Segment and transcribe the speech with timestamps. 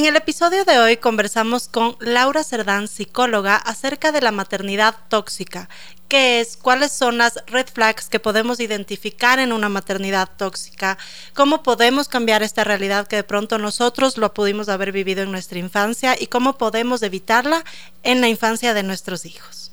[0.00, 5.68] En el episodio de hoy conversamos con Laura Cerdán, psicóloga, acerca de la maternidad tóxica.
[6.08, 6.56] ¿Qué es?
[6.56, 10.96] ¿Cuáles son las red flags que podemos identificar en una maternidad tóxica?
[11.34, 15.58] ¿Cómo podemos cambiar esta realidad que de pronto nosotros lo pudimos haber vivido en nuestra
[15.58, 17.62] infancia y cómo podemos evitarla
[18.02, 19.72] en la infancia de nuestros hijos?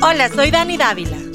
[0.00, 1.29] Hola, soy Dani Dávila.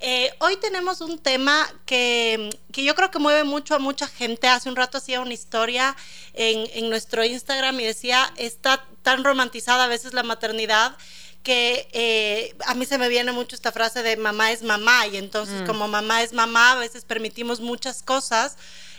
[0.00, 4.46] Eh, hoy tenemos un tema que, que, yo creo que mueve mucho a mucha gente.
[4.46, 5.96] Hace un rato hacía una historia
[6.34, 10.96] en, en nuestro Instagram y decía, está tan romantizada a veces la maternidad
[11.42, 15.16] que eh, a mí se me viene mucho esta frase de mamá es mamá y
[15.16, 15.66] entonces mm.
[15.66, 18.56] como mamá es mamá a veces permitimos muchas cosas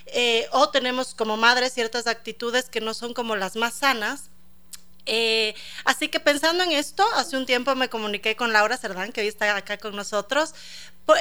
[0.07, 4.31] eh, o tenemos como madres ciertas actitudes que no son como las más sanas
[5.12, 5.56] eh,
[5.86, 9.28] así que pensando en esto, hace un tiempo me comuniqué con Laura Cerdán, que hoy
[9.28, 10.53] está acá con nosotros.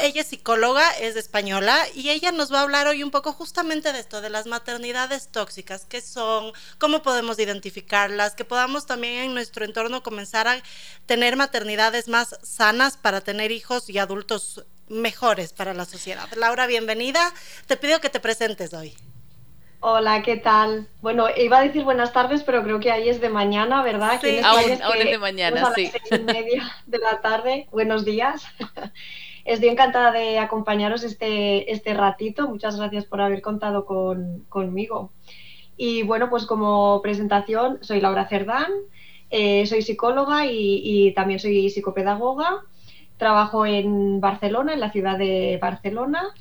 [0.03, 3.91] Ella es psicóloga, es española, y ella nos va a hablar hoy un poco justamente
[3.95, 9.35] de esto, de las maternidades tóxicas, qué son, cómo podemos identificarlas, que podamos también en
[9.35, 10.63] nuestro entorno comenzar a
[11.07, 16.29] tener maternidades más sanas para tener hijos y adultos mejores para la sociedad.
[16.37, 17.33] Laura, bienvenida.
[17.67, 18.95] Te pido que te presentes hoy.
[19.81, 20.89] Hola, ¿qué tal?
[21.03, 24.19] Bueno, iba a decir buenas tardes, pero creo que ahí es de mañana, ¿verdad?
[24.21, 25.87] Sí, aún, es de mañana, sí.
[25.87, 27.69] A las seis y media de la tarde.
[27.71, 28.43] Buenos días.
[29.45, 32.49] Estoy encantada de acompañaros este, este ratito.
[32.49, 33.87] Muchas gracias por haber contado
[34.49, 35.13] conmigo.
[35.77, 38.73] Y bueno, pues como presentación, soy Laura Cerdán,
[39.31, 42.65] eh, soy psicóloga y, y también soy psicopedagoga.
[43.17, 46.35] Trabajo en Barcelona, en la ciudad de Barcelona.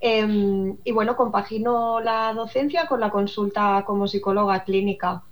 [0.00, 5.22] Em, y bueno, compagino la docencia con la consulta como psicóloga clínica.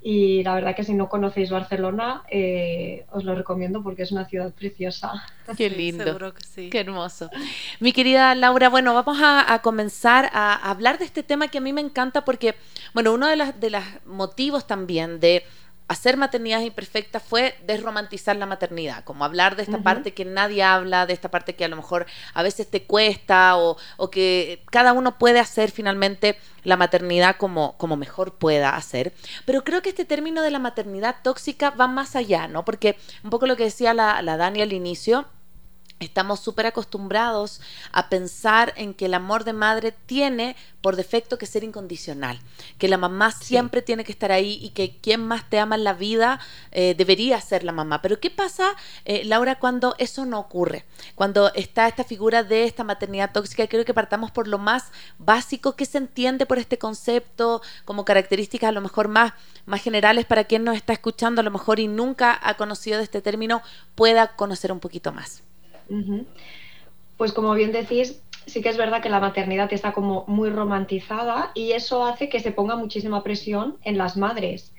[0.00, 4.26] Y la verdad que si no conocéis Barcelona, eh, os lo recomiendo porque es una
[4.26, 5.24] ciudad preciosa.
[5.56, 6.04] Qué lindo.
[6.54, 7.30] Qué hermoso.
[7.80, 11.72] Mi querida Laura, bueno, vamos a, comenzar a, hablar de este tema que a mí
[11.72, 12.54] me encanta porque,
[12.94, 15.42] bueno, uno de, de los motivos también de
[15.88, 21.06] hacer maternidad imperfecta fue desromantizar la maternidad, como hablar de esta parte que nadie habla,
[21.06, 23.76] de esta parte que a lo mejor a veces te cuesta o,
[24.10, 29.14] que cada uno puede hacer finalmente la maternidad como, como mejor pueda hacer.
[29.46, 32.64] Pero creo que este término de la maternidad tóxica va más allá, ¿no?
[32.64, 35.26] Porque un poco lo que decía la, la Dani al inicio,
[36.00, 37.60] Estamos súper acostumbrados
[37.90, 42.38] a pensar en que el amor de madre tiene por defecto que ser incondicional,
[42.78, 45.82] que la mamá siempre tiene que estar ahí y que quien más te ama en
[45.82, 46.38] la vida
[46.70, 48.00] eh, debería ser la mamá.
[48.00, 50.84] Pero ¿qué pasa, eh, Laura, cuando eso no ocurre?
[51.16, 55.74] Cuando está esta figura de esta maternidad tóxica, creo que partamos por lo más básico
[55.74, 59.32] que se entiende por este concepto, como características a lo mejor más,
[59.66, 63.04] más generales para quien nos está escuchando a lo mejor y nunca ha conocido de
[63.04, 63.62] este término,
[63.96, 65.42] pueda conocer un poquito más.
[67.16, 71.50] Pues como bien decís, sí que es verdad que la maternidad está como muy romantizada
[71.54, 74.72] y eso hace que se ponga muchísima presión en las madres.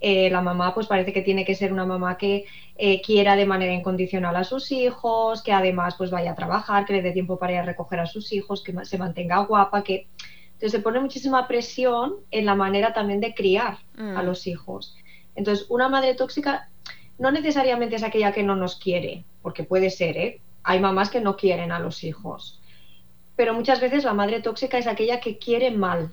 [0.00, 2.44] Eh, la mamá pues parece que tiene que ser una mamá que
[2.76, 6.92] eh, quiera de manera incondicional a sus hijos, que además pues vaya a trabajar, que
[6.92, 10.08] le dé tiempo para ir a recoger a sus hijos, que se mantenga guapa, que
[10.54, 14.26] entonces se pone muchísima presión en la manera también de criar a mm.
[14.26, 14.96] los hijos.
[15.36, 16.68] Entonces, una madre tóxica
[17.18, 20.40] no necesariamente es aquella que no nos quiere, porque puede ser, ¿eh?
[20.64, 22.60] Hay mamás que no quieren a los hijos.
[23.36, 26.12] pero muchas veces la madre tóxica es aquella que quiere mal,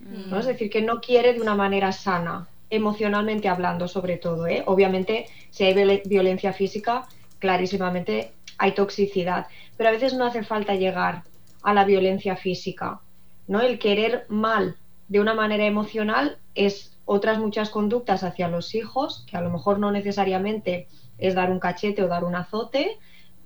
[0.00, 0.36] ¿no?
[0.36, 0.40] Mm.
[0.40, 4.46] Es decir, que no quiere de una manera sana, emocionalmente hablando sobre todo.
[4.46, 4.62] ¿eh?
[4.66, 7.06] Obviamente, si hay violencia física,
[7.38, 9.46] clarísimamente hay toxicidad,
[9.76, 11.22] pero a veces no hace falta llegar
[11.62, 13.00] a la violencia física.
[13.46, 13.60] ¿no?
[13.60, 14.76] El querer mal
[15.08, 19.78] de una manera emocional es otras muchas conductas hacia los hijos, que a lo mejor
[19.78, 22.98] no necesariamente es dar un cachete o dar un azote,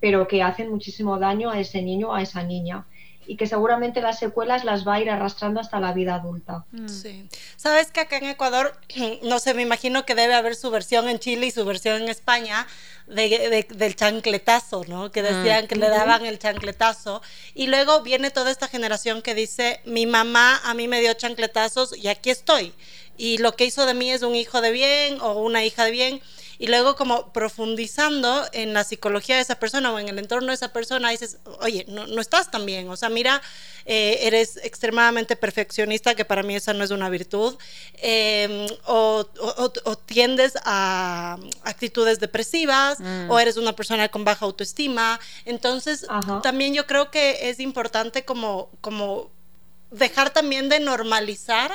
[0.02, 2.84] pero que hacen muchísimo daño a ese niño a esa niña
[3.25, 6.64] y que seguramente las secuelas las va a ir arrastrando hasta la vida adulta.
[6.72, 6.88] Mm.
[6.88, 7.28] Sí.
[7.56, 8.76] Sabes que acá en Ecuador,
[9.22, 12.08] no sé, me imagino que debe haber su versión en Chile y su versión en
[12.08, 12.66] España
[13.06, 15.12] de, del chancletazo, ¿no?
[15.12, 17.22] Que decían que le daban el chancletazo.
[17.54, 21.96] Y luego viene toda esta generación que dice, mi mamá a mí me dio chancletazos
[21.96, 22.75] y aquí estoy.
[23.16, 25.93] Y lo que hizo de mí es un hijo de bien o una hija de
[25.93, 26.20] bien
[26.62, 30.55] y luego como profundizando en la psicología de esa persona o en el entorno de
[30.55, 33.43] esa persona, dices, oye, no, no estás tan bien, o sea, mira,
[33.85, 37.56] eh, eres extremadamente perfeccionista, que para mí esa no es una virtud,
[37.97, 39.26] em, o,
[40.06, 43.29] tiendes a actitudes depresivas, mm.
[43.29, 46.06] o eres una persona con baja autoestima, entonces
[46.44, 49.32] también yo creo que es importante como, como
[49.91, 51.73] dejar también de normalizar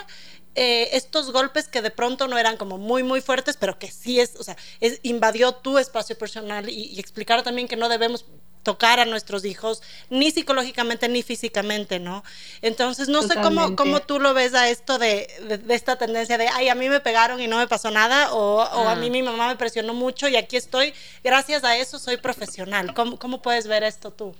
[0.59, 4.19] eh, estos golpes que de pronto no eran como muy, muy fuertes, pero que sí
[4.19, 8.25] es, o sea, es, invadió tu espacio personal y, explicar también que no debemos
[8.63, 12.23] tocar a nuestros hijos, ni psicológicamente ni físicamente, ¿no?
[12.63, 15.29] Entonces, no sé cómo, cómo tú lo ves a esto de,
[15.63, 18.63] de, esta tendencia de, ay, a mí me pegaron y no me pasó nada, o,
[18.63, 19.11] o a mí ah.
[19.11, 20.91] mi mamá me presionó mucho y aquí estoy,
[21.23, 22.95] gracias a eso soy profesional.
[22.95, 24.35] ¿Cómo, cómo puedes ver esto tú?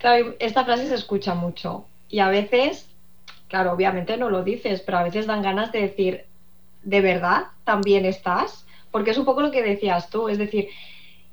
[0.00, 2.84] Claro, esta frase se escucha mucho y a veces
[3.48, 6.24] Claro, obviamente no lo dices, pero a veces dan ganas de decir,
[6.82, 8.66] ¿de verdad también estás?
[8.90, 10.68] Porque es un poco lo que decías tú, es decir,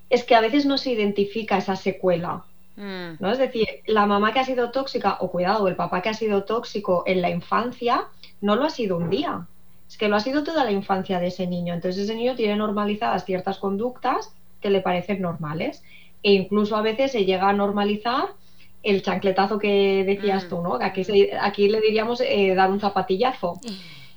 [0.10, 2.44] es que a veces no se identifica esa secuela.
[2.78, 3.18] Mm.
[3.20, 3.32] ¿no?
[3.32, 6.44] Es decir, la mamá que ha sido tóxica, o cuidado, el papá que ha sido
[6.44, 8.08] tóxico en la infancia,
[8.42, 9.48] no lo ha sido un día.
[9.88, 11.74] Es que lo ha sido toda la infancia de ese niño.
[11.74, 15.84] Entonces ese niño tiene normalizadas ciertas conductas que le parecen normales.
[16.24, 18.30] E incluso a veces se llega a normalizar
[18.86, 20.50] el chancletazo que decías mm.
[20.50, 20.76] tú, ¿no?
[20.76, 21.04] Aquí,
[21.42, 23.56] aquí le diríamos eh, dar un zapatillazo.
[23.56, 23.70] Mm.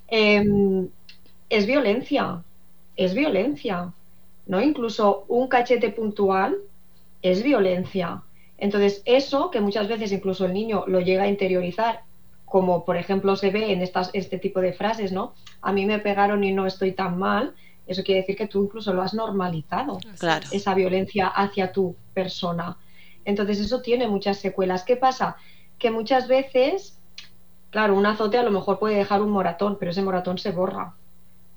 [0.08, 0.88] Em,
[1.48, 2.42] es violencia,
[2.94, 3.92] es violencia,
[4.46, 4.60] ¿no?
[4.60, 6.58] Incluso un cachete puntual
[7.22, 8.22] es violencia.
[8.58, 12.02] Entonces, eso que muchas veces incluso el niño lo llega a interiorizar,
[12.44, 15.32] como por ejemplo se ve en estas, este tipo de frases, ¿no?
[15.62, 17.54] A mí me pegaron y no estoy tan mal,
[17.86, 20.46] eso quiere decir que tú incluso lo has normalizado, claro.
[20.52, 22.76] esa violencia hacia tu persona.
[23.28, 24.84] Entonces eso tiene muchas secuelas.
[24.84, 25.36] ¿Qué pasa?
[25.78, 26.98] Que muchas veces,
[27.68, 30.94] claro, un azote a lo mejor puede dejar un moratón, pero ese moratón se borra.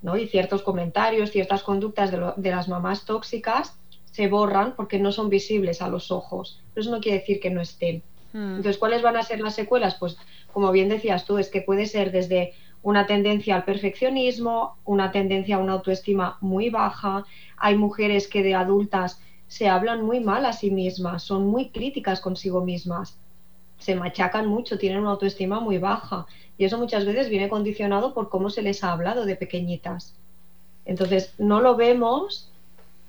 [0.01, 0.17] ¿no?
[0.17, 5.81] Y ciertos comentarios, ciertas conductas de, las mamás tóxicas se borran porque no son visibles
[5.81, 6.59] a los ojos.
[6.73, 8.03] Pero eso no quiere decir que no estén.
[8.33, 8.57] Hmm.
[8.57, 9.95] Entonces, ¿cuáles van a ser las secuelas?
[9.95, 10.17] Pues,
[10.51, 12.53] como bien decías tú, es que puede ser desde
[12.83, 17.23] una tendencia al perfeccionismo, una tendencia a una autoestima muy baja.
[17.55, 19.21] Hay mujeres que de adultas
[19.51, 23.17] se hablan muy mal a sí mismas, son muy críticas consigo mismas,
[23.79, 26.25] se machacan mucho, tienen una autoestima muy baja
[26.57, 30.15] y eso muchas veces viene condicionado por cómo se les ha hablado de pequeñitas.
[30.85, 32.49] Entonces, no lo vemos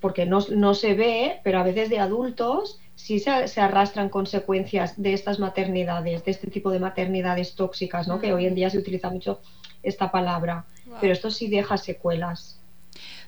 [0.00, 5.38] porque no, se ve, pero a veces de adultos sí se, arrastran consecuencias de estas
[5.38, 8.20] maternidades, de este tipo de maternidades tóxicas, ¿no?
[8.20, 9.38] que hoy en día se utiliza mucho
[9.84, 10.64] esta palabra,
[11.00, 12.58] pero esto sí deja secuelas.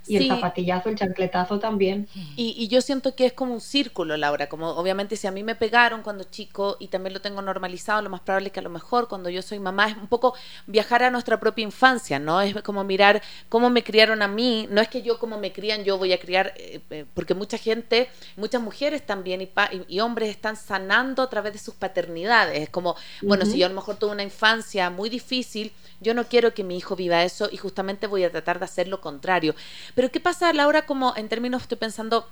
[0.07, 2.09] Y el zapatillazo, el chancletazo también.
[2.37, 5.43] Y, y, yo siento que es como un círculo, Laura, como obviamente si a mí
[5.43, 8.63] me pegaron cuando chico y también lo tengo normalizado, lo más probable es que a
[8.63, 10.35] lo mejor cuando yo soy mamá es un poco
[10.67, 12.41] viajar a nuestra propia infancia, ¿no?
[12.41, 15.85] Es como mirar cómo me criaron a mí, no es que yo como me crían
[15.85, 19.51] yo voy a criar, eh, eh, porque mucha gente, muchas mujeres también y,
[19.89, 23.69] y, hombres están sanando a través de sus paternidades, es como, bueno, si yo a
[23.69, 27.49] lo mejor tuve una infancia muy difícil, yo no quiero que mi hijo viva eso
[27.51, 29.55] y justamente voy a tratar de hacer lo contrario.
[29.95, 32.27] Pero ¿qué pasa, Laura, como en términos, estoy pensando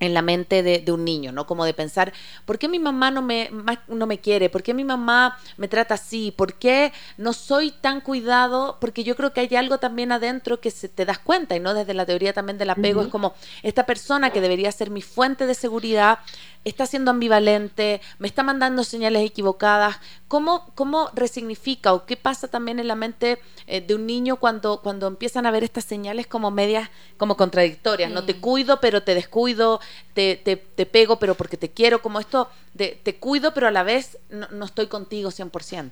[0.00, 1.46] en la mente de, un niño, ¿no?
[1.46, 2.12] Como de pensar,
[2.46, 3.50] ¿por qué mi mamá no me,
[3.86, 4.48] no me quiere?
[4.48, 6.32] ¿Por qué mi mamá me trata así?
[6.34, 8.78] ¿Por qué no soy tan cuidado?
[8.80, 11.74] Porque yo creo que hay algo también adentro que se te das cuenta, y no
[11.74, 15.46] desde la teoría también del apego, es como esta persona que debería ser mi fuente
[15.46, 16.18] de seguridad,
[16.64, 19.98] está siendo ambivalente, me está mandando señales equivocadas.
[20.28, 24.80] ¿Cómo, cómo resignifica o qué pasa también en la mente eh, de un niño cuando,
[24.82, 28.10] cuando empiezan a ver estas señales como medias, como contradictorias?
[28.10, 29.80] No te cuido, pero te descuido,
[30.14, 33.70] te, te, te, pego, pero porque te quiero, como esto de te cuido, pero a
[33.70, 35.90] la vez no, no estoy contigo 100%.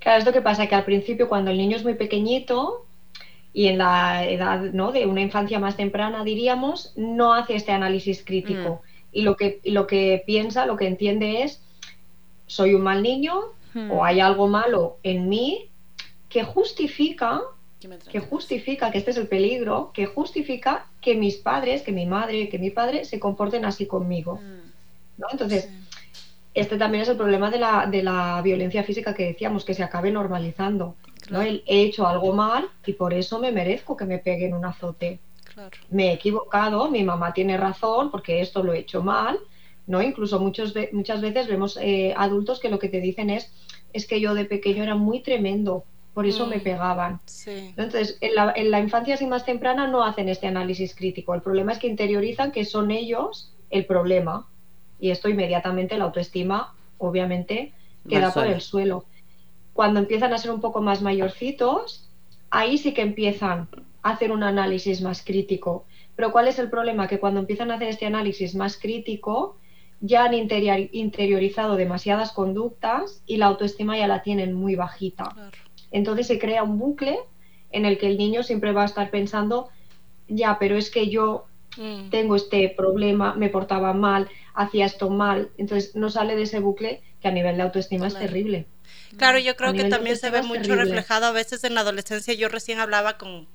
[0.00, 2.86] Claro, es lo que pasa que al principio cuando el niño es muy pequeñito,
[3.54, 4.92] y en la edad ¿no?
[4.92, 8.80] de una infancia más temprana, diríamos, no hace este análisis crítico.
[8.82, 11.60] Mm y lo que, lo que piensa, lo que entiende es
[12.46, 14.02] soy un mal niño o hmm.
[14.02, 15.68] hay algo malo en mí
[16.28, 17.42] que justifica
[18.10, 22.48] que justifica, que este es el peligro, que justifica que mis padres, que mi madre,
[22.48, 24.36] que mi padre se comporten así conmigo.
[24.36, 24.70] Hmm.
[25.18, 25.26] ¿no?
[25.32, 25.68] Entonces,
[26.54, 29.82] este también es el problema de la, de la violencia física que decíamos, que se
[29.82, 30.94] acabe normalizando.
[31.30, 31.40] ¿no?
[31.40, 35.18] he hecho algo mal y por eso me merezco que me peguen un azote.
[35.90, 39.38] Me he equivocado, mi mamá tiene razón porque esto lo he hecho mal,
[39.86, 40.02] ¿no?
[40.02, 43.52] Incluso muchos, muchas veces vemos eh, adultos que lo que te dicen es,
[43.92, 47.20] es que yo de pequeño era muy tremendo, por eso me mm, pegaban.
[47.46, 51.34] Entonces, en la, en la infancia así más temprana no hacen este análisis crítico.
[51.34, 54.46] El problema es que interiorizan que son ellos el problema
[55.00, 57.72] y esto inmediatamente la autoestima, obviamente,
[58.08, 59.04] queda por el suelo.
[59.72, 62.08] Cuando empiezan a ser un poco más mayorcitos,
[62.50, 63.68] ahí sí que empiezan
[64.02, 65.86] hacer un análisis más crítico.
[66.16, 67.08] Pero ¿cuál es el problema?
[67.08, 69.56] Que cuando empiezan a hacer este análisis más crítico,
[70.00, 75.52] ya han interiorizado demasiadas conductas y la autoestima ya la tienen muy bajita.
[75.92, 77.18] Entonces se crea un bucle
[77.70, 79.70] en el que el niño siempre va a estar pensando,
[80.28, 82.10] ya, pero es que yo mm.
[82.10, 85.50] tengo este problema, me portaba mal, hacía esto mal.
[85.56, 88.66] Entonces no sale de ese bucle que a nivel de autoestima es terrible.
[89.16, 92.34] Claro, yo creo que también se ve mucho reflejado a veces en la adolescencia.
[92.34, 93.46] Yo recién hablaba con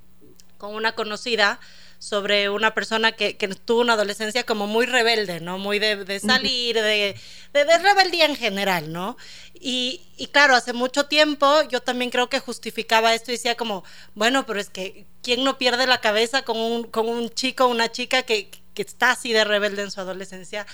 [0.58, 1.60] con una conocida
[2.00, 3.34] sobre una persona que,
[3.66, 5.58] tuvo una adolescencia como muy rebelde, ¿no?
[5.58, 7.16] Muy de, salir, de,
[7.54, 9.18] de, rebeldía en general, ¿no?
[9.54, 13.84] Y, claro, hace mucho tiempo yo también creo que justificaba esto y decía como,
[14.14, 17.70] bueno, pero es que ¿quién no pierde la cabeza con un, con un chico o
[17.70, 20.68] una chica que, que está así de rebelde en su adolescencia?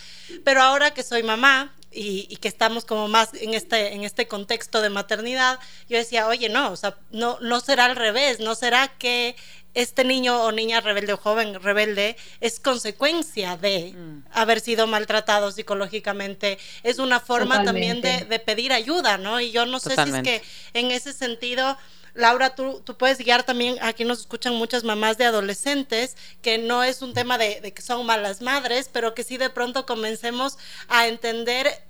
[0.43, 4.81] Pero ahora que soy mamá y, que estamos como más en este, en este contexto
[4.81, 8.87] de maternidad, yo decía, oye, no, o sea, no, no será al revés, no será
[8.87, 9.35] que
[9.73, 14.25] este niño o niña rebelde o joven rebelde es consecuencia de mm.
[14.31, 16.59] haber sido maltratado psicológicamente.
[16.83, 19.39] Es una forma también de, pedir ayuda, ¿no?
[19.39, 20.41] Y yo no sé si es que
[20.73, 21.77] en ese sentido...
[22.15, 26.83] Laura, tú, tú, puedes guiar también, aquí nos escuchan muchas mamás de adolescentes, que no
[26.83, 30.59] es un tema de, de, que son malas madres, pero que sí de pronto comencemos
[30.89, 31.83] a entender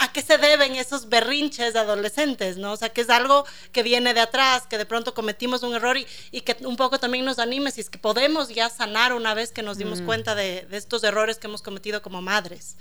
[0.00, 2.72] a qué se deben esos berrinches de adolescentes, ¿no?
[2.72, 5.98] O sea, que es algo que viene de atrás, que de pronto cometimos un error
[5.98, 9.52] y, que un poco también nos anime si es que podemos ya sanar una vez
[9.52, 10.06] que nos dimos mm.
[10.06, 12.78] cuenta de, estos errores que hemos cometido como madres.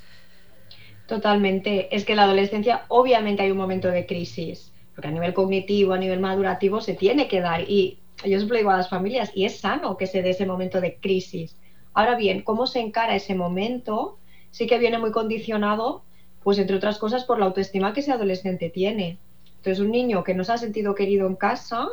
[1.08, 1.94] Totalmente.
[1.94, 5.94] Es que en la adolescencia obviamente hay un momento de crisis, porque a nivel cognitivo,
[5.94, 9.46] a nivel madurativo se tiene que dar y yo siempre digo a las familias, y
[9.46, 11.58] es sano que se dé ese momento de crisis.
[11.94, 14.18] Ahora bien, ¿cómo se encara ese momento?
[14.52, 16.04] Sí que viene muy condicionado
[16.50, 19.20] pues entre otras cosas por la autoestima que ese adolescente tiene.
[19.58, 21.88] Entonces, un niño que no se ha sentido querido en casa,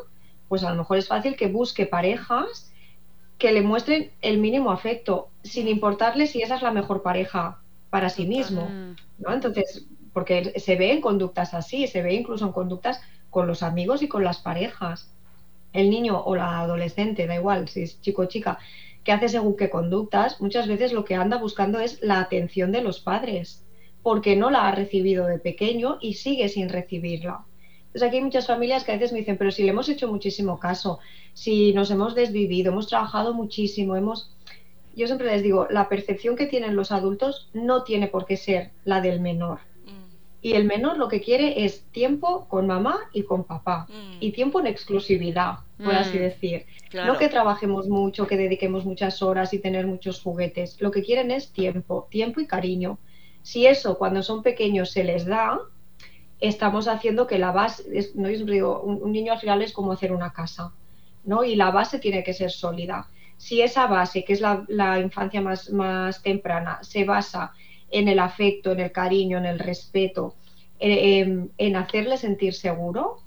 [0.48, 2.72] pues a lo mejor es fácil que busque parejas
[3.36, 7.58] que le muestren el mínimo afecto, sin importarle si esa es la mejor pareja
[7.90, 8.66] para sí mismo.
[9.18, 9.34] ¿no?
[9.34, 9.84] Entonces,
[10.14, 14.08] porque se ve en conductas así, se ve incluso en conductas con los amigos y
[14.08, 15.12] con las parejas.
[15.74, 18.58] El niño o la adolescente, da igual si es chico o chica,
[19.04, 22.80] que hace según qué conductas, muchas veces lo que anda buscando es la atención de
[22.80, 23.65] los padres
[24.06, 27.44] porque no la ha recibido de pequeño y sigue sin recibirla.
[27.86, 30.06] Entonces aquí hay muchas familias que a veces me dicen, pero si le hemos hecho
[30.06, 31.00] muchísimo caso,
[31.34, 34.30] si nos hemos desvivido, hemos trabajado muchísimo, hemos...
[34.94, 38.70] Yo siempre les digo, la percepción que tienen los adultos no tiene por qué ser
[38.84, 39.58] la del menor.
[39.84, 40.14] Mm.
[40.40, 43.88] Y el menor lo que quiere es tiempo con mamá y con papá.
[43.88, 44.18] Mm.
[44.20, 46.20] Y tiempo en exclusividad, por así mm.
[46.20, 46.66] decir.
[46.94, 50.80] No que trabajemos mucho, que dediquemos muchas horas y tener muchos juguetes.
[50.80, 53.00] Lo que quieren es tiempo, tiempo y cariño.
[53.46, 55.60] Si eso cuando son pequeños se les da,
[56.40, 60.32] estamos haciendo que la base, no digo, un, niño al final es como hacer una
[60.32, 60.72] casa,
[61.22, 61.44] ¿no?
[61.44, 63.08] Y la base tiene que ser sólida.
[63.36, 67.52] Si esa base, que es la, infancia más, temprana, se basa
[67.88, 70.34] en el afecto, en el cariño, en el respeto,
[70.80, 73.18] en, en hacerle sentir seguro,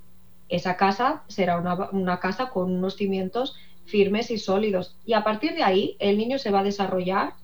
[0.49, 4.97] esa casa será una, una, casa con unos cimientos firmes y sólidos.
[5.05, 7.35] Y a partir de ahí, el niño se va a desarrollar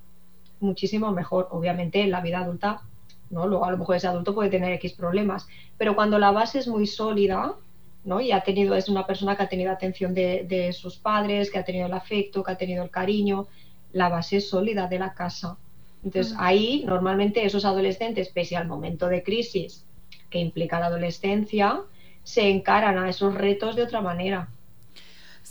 [0.60, 1.48] muchísimo mejor.
[1.52, 2.82] Obviamente en la vida adulta,
[3.30, 3.48] ¿no?
[3.48, 5.48] Luego a lo mejor ese adulto puede tener X problemas,
[5.78, 7.56] pero cuando la base es muy sólida,
[8.04, 8.22] ¿no?
[8.22, 11.66] Y ha tenido, es una persona que ha tenido atención de, sus padres, que ha
[11.66, 13.48] tenido el afecto, que ha tenido el cariño,
[13.92, 15.58] la base es sólida de la casa.
[16.04, 19.86] Entonces ahí normalmente esos adolescentes, pese al momento de crisis
[20.30, 21.82] que implica la adolescencia,
[22.24, 24.50] se encaran a esos retos de otra manera.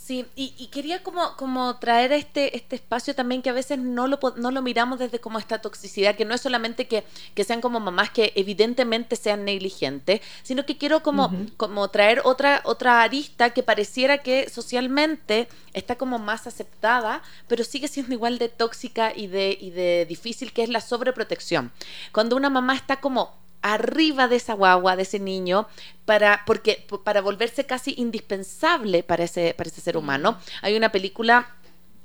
[0.04, 4.18] Sí, y, quería como, como traer este, este espacio también que a veces no lo,
[4.36, 7.04] no lo miramos desde como esta toxicidad, que no es solamente que,
[7.42, 13.00] sean como mamás que evidentemente sean negligentes, sino que quiero como, como traer otra, otra
[13.00, 19.10] arista que pareciera que socialmente está como más aceptada, pero sigue siendo igual de tóxica
[19.16, 21.72] y de, y de difícil, que es la sobreprotección.
[22.12, 23.32] Cuando una mamá está como
[23.64, 25.66] arriba de esa guagua, de ese niño,
[26.04, 30.38] para, porque, para volverse casi indispensable para ese, para ese ser humano.
[30.60, 31.48] Hay una película,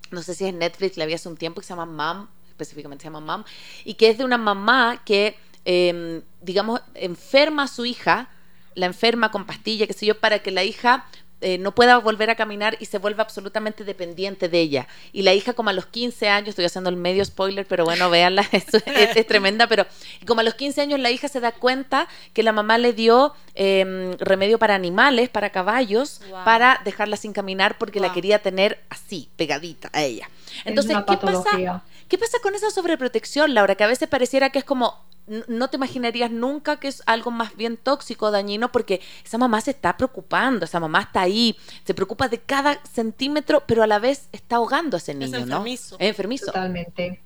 [0.10, 3.04] no sé si es Netflix, la vi hace un tiempo, que se llama Mom, específicamente
[3.04, 3.44] se llama Mom,
[3.84, 8.30] y que es de una mamá que, em, digamos, enferma a su hija,
[8.76, 11.08] la enferma con pastilla, qué sé yo, para que la hija
[11.42, 14.88] eh, no pueda volver a caminar y se vuelva absolutamente dependiente de ella.
[15.14, 18.10] Y la hija como a los 15 años, estoy haciendo el medio spoiler, pero bueno,
[18.10, 19.86] véanla, es, es, tremenda, pero
[20.28, 23.34] como a los 15 años la hija se da cuenta que la mamá le dio
[23.56, 29.30] em, remedio para animales, para caballos, para dejarla sin caminar porque la quería tener así,
[29.36, 30.30] pegadita a ella.
[30.66, 31.84] Entonces, ¿qué pasa?
[32.10, 33.76] ¿Qué pasa con esa sobreprotección, Laura?
[33.76, 35.09] Que a veces pareciera que es como
[35.48, 39.72] no te imaginarías nunca que es algo más bien tóxico, dañino, porque esa mamá se
[39.72, 44.30] está preocupando, esa mamá está ahí, se preocupa de cada centímetro, pero a la vez
[44.32, 45.96] está ahogando a ese niño, es enfermizo.
[46.00, 46.46] Es enfermizo.
[46.48, 47.22] Totalmente.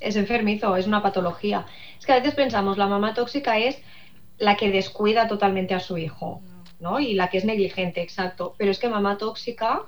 [0.00, 1.66] Es enfermizo, es una patología.
[1.98, 3.78] Es que a veces pensamos, la mamá tóxica es
[4.38, 6.42] la que descuida totalmente a su hijo,
[6.80, 7.00] ¿no?
[7.00, 8.54] Y la que es negligente, exacto.
[8.58, 9.82] Pero es que mamá tóxica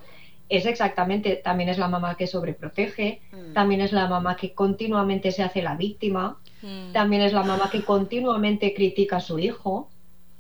[0.49, 3.52] es exactamente, también es la mamá que sobreprotege, mm.
[3.52, 6.92] también es la mamá que continuamente se hace la víctima, Mm.
[6.92, 9.88] También es la mamá que continuamente critica a su hijo.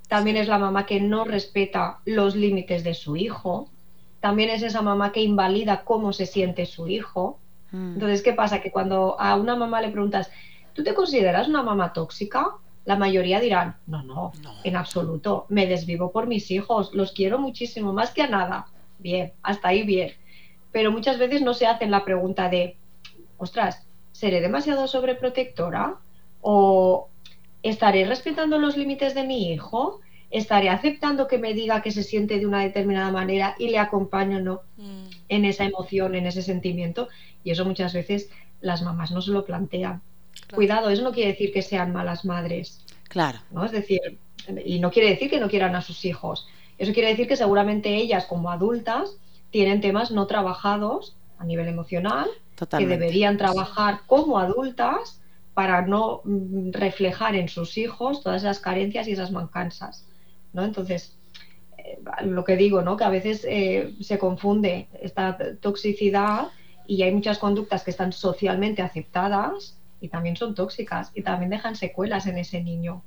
[0.08, 3.68] También es la mamá que no respeta los límites de su hijo.
[4.20, 7.38] También es esa mamá que invalida cómo se siente su hijo.
[7.70, 7.94] Mm.
[7.94, 8.60] Entonces, ¿qué pasa?
[8.60, 10.30] Que cuando a una mamá le preguntas,
[10.72, 12.56] ¿tú te consideras una mamá tóxica?
[12.84, 17.38] La mayoría dirán, no, no, no, en absoluto, me desvivo por mis hijos, los quiero
[17.38, 18.66] muchísimo, más que a nada.
[18.98, 20.12] Bien, hasta ahí bien.
[20.70, 22.76] Pero muchas veces no se hacen la pregunta de,
[23.38, 25.98] ostras, ¿seré demasiado sobreprotectora?
[26.48, 27.08] ¿O
[27.64, 30.00] estaré respetando los límites de mi hijo?
[30.30, 34.38] ¿Estaré aceptando que me diga que se siente de una determinada manera y le acompaño
[34.38, 35.06] no mm.
[35.28, 37.08] en esa emoción, en ese sentimiento?
[37.42, 40.02] Y eso muchas veces las mamás no se lo plantean.
[40.54, 42.80] Cuidado, eso no quiere decir que sean malas madres.
[43.08, 43.40] Claro.
[43.50, 43.64] ¿no?
[43.64, 44.00] Es decir,
[44.64, 46.46] y no quiere decir que no quieran a sus hijos.
[46.78, 49.16] Eso quiere decir que seguramente ellas como adultas
[49.50, 52.28] tienen temas no trabajados a nivel emocional,
[52.78, 55.20] que deberían trabajar como adultas
[55.56, 60.06] para no mm, reflejar en sus hijos todas esas carencias y esas mancanzas.
[60.52, 60.62] ¿no?
[60.62, 61.16] Entonces,
[61.78, 62.98] eh, lo que digo, ¿no?
[62.98, 66.48] que a veces eh, se confunde esta toxicidad
[66.86, 71.74] y hay muchas conductas que están socialmente aceptadas y también son tóxicas y también dejan
[71.74, 73.02] secuelas en ese niño.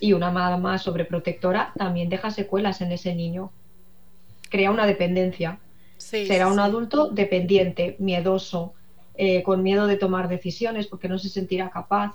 [0.00, 3.52] Y una mamá sobreprotectora también deja secuelas en ese niño.
[4.48, 5.58] Crea una dependencia.
[5.98, 8.72] Será un adulto dependiente, miedoso,
[9.16, 12.14] eh, con miedo de tomar decisiones porque no se sentirá capaz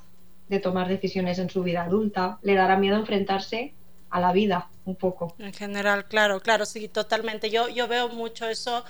[0.49, 3.73] de tomar decisiones en su vida adulta, le dará miedo enfrentarse
[4.09, 5.35] a la vida un poco.
[5.37, 7.49] En general, claro, claro, sí, totalmente.
[7.51, 8.83] Yo, yo veo mucho eso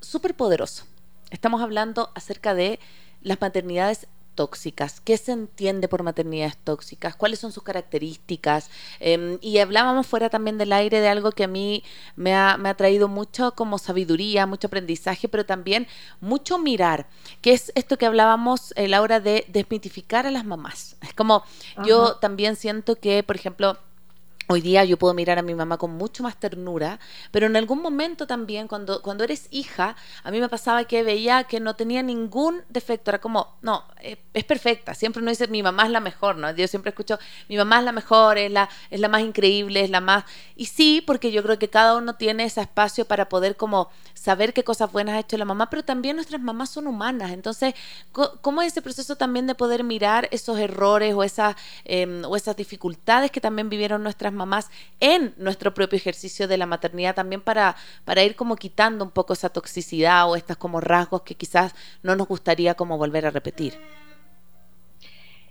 [0.00, 0.86] súper poderoso
[1.32, 2.78] Estamos hablando acerca de
[3.22, 8.70] las maternidades tóxicas, qué se entiende por maternidades tóxicas, cuáles son sus características.
[9.00, 11.84] Em, y hablábamos fuera también del aire de algo que a mí
[12.16, 15.86] me ha, traído mucho como sabiduría, mucho aprendizaje, pero también
[16.20, 17.08] mucho mirar,
[17.40, 20.96] que es esto que hablábamos, eh, Laura, de desmitificar a las mamás.
[21.00, 21.44] Es como
[21.86, 23.78] yo también siento que, por ejemplo,
[24.52, 27.80] Hoy día yo puedo mirar a mi mamá con mucho más ternura, pero en algún
[27.80, 32.02] momento también, cuando, cuando eres hija, a mí me pasaba que veía que no tenía
[32.02, 33.10] ningún defecto.
[33.10, 34.92] Era como, no, eh, es perfecta.
[34.92, 36.54] Siempre uno dice, mi mamá es la mejor, ¿no?
[36.54, 39.88] Yo siempre escucho, mi mamá es la mejor, es la, es la más increíble, es
[39.88, 40.24] la más...
[40.54, 44.52] Y sí, porque yo creo que cada uno tiene ese espacio para poder como saber
[44.52, 47.30] qué cosas buenas ha hecho la mamá, pero también nuestras mamás son humanas.
[47.30, 47.72] Entonces,
[48.12, 52.54] ¿cómo es ese proceso también de poder mirar esos errores o, esas em, o esas
[52.54, 54.41] dificultades que también vivieron nuestras mamás
[55.00, 59.32] en nuestro propio ejercicio de la maternidad también para, para ir como quitando un poco
[59.32, 63.78] esa toxicidad o estas como rasgos que quizás no nos gustaría como volver a repetir.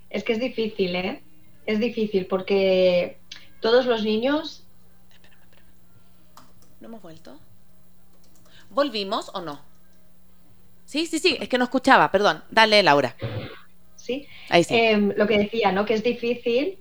[0.10, 1.22] Es que es difícil, ¿eh?
[1.66, 3.18] Es difícil porque
[3.60, 4.64] todos los niños...
[6.80, 7.40] ¿No hemos vuelto?
[8.70, 9.62] ¿Volvimos o no?
[10.86, 12.44] Sí, sí, sí, es que no escuchaba, perdón.
[12.50, 13.16] Dale, Laura.
[13.96, 14.28] Sí.
[14.50, 14.76] Ahí sí.
[14.76, 15.86] Em, lo que decía, ¿no?
[15.86, 16.81] Que es difícil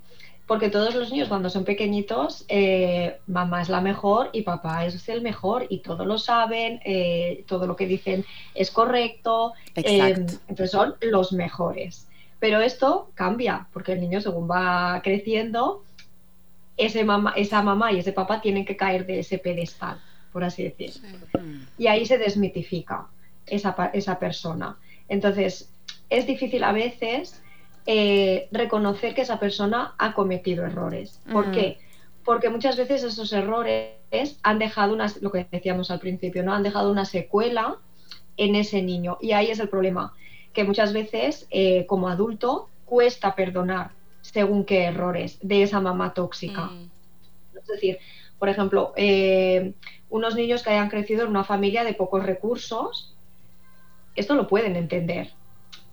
[0.50, 5.08] porque todos los niños cuando son pequeñitos, eh, mamá es la mejor y papá es
[5.08, 10.72] el mejor y todos lo saben, eh, todo lo que dicen es correcto, em, entonces
[10.72, 12.08] son los mejores.
[12.40, 15.84] Pero esto cambia porque el niño según va creciendo,
[16.76, 20.00] ese mamá, esa mamá y ese papá tienen que caer de ese pedestal,
[20.32, 21.08] por así decirlo.
[21.78, 23.06] Y ahí se desmitifica
[23.46, 24.76] esa, esa persona.
[25.08, 25.70] Entonces,
[26.08, 27.40] es difícil a veces
[27.92, 31.20] eh, reconocer que esa persona ha cometido errores.
[31.32, 31.52] ¿Por mm.
[31.52, 31.78] qué?
[32.24, 36.54] Porque muchas veces esos errores han dejado una, lo que decíamos al principio, ¿no?
[36.54, 37.78] Han dejado una secuela
[38.36, 39.18] en ese niño.
[39.20, 40.14] Y ahí es el problema,
[40.52, 46.66] que muchas veces eh, como adulto cuesta perdonar según qué errores de esa mamá tóxica.
[46.66, 46.90] Mm.
[47.58, 47.98] Es decir,
[48.38, 49.72] por ejemplo, eh,
[50.10, 53.16] unos niños que hayan crecido en una familia de pocos recursos,
[54.14, 55.32] esto lo pueden entender.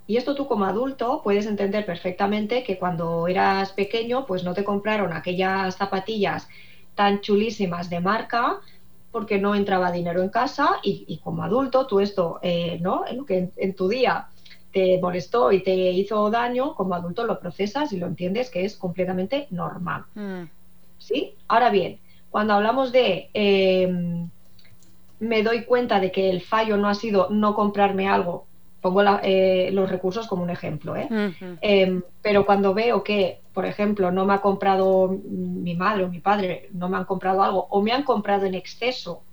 [0.08, 4.64] Y esto tú como adulto puedes entender perfectamente que cuando eras pequeño, pues no te
[4.64, 6.48] compraron aquellas zapatillas
[6.96, 8.60] tan chulísimas de marca
[9.12, 13.06] porque no entraba dinero en casa y, como adulto tú esto, eh, ¿no?
[13.08, 14.28] En lo que en, tu día
[14.72, 18.78] te molestó y te hizo daño, como adulto lo procesas y lo entiendes que es
[18.78, 20.06] completamente normal.
[20.16, 20.44] Mm.
[21.00, 21.36] ¿Sí?
[21.48, 24.30] Ahora bien, cuando hablamos de em,
[25.20, 28.46] me doy cuenta de que el fallo no ha sido no comprarme algo
[28.82, 31.08] pongo eh, los recursos como un ejemplo, ¿eh?
[31.62, 36.20] Em, pero cuando veo que, por ejemplo, no me ha comprado mi madre o mi
[36.20, 39.24] padre, no me han comprado algo, o me han comprado en exceso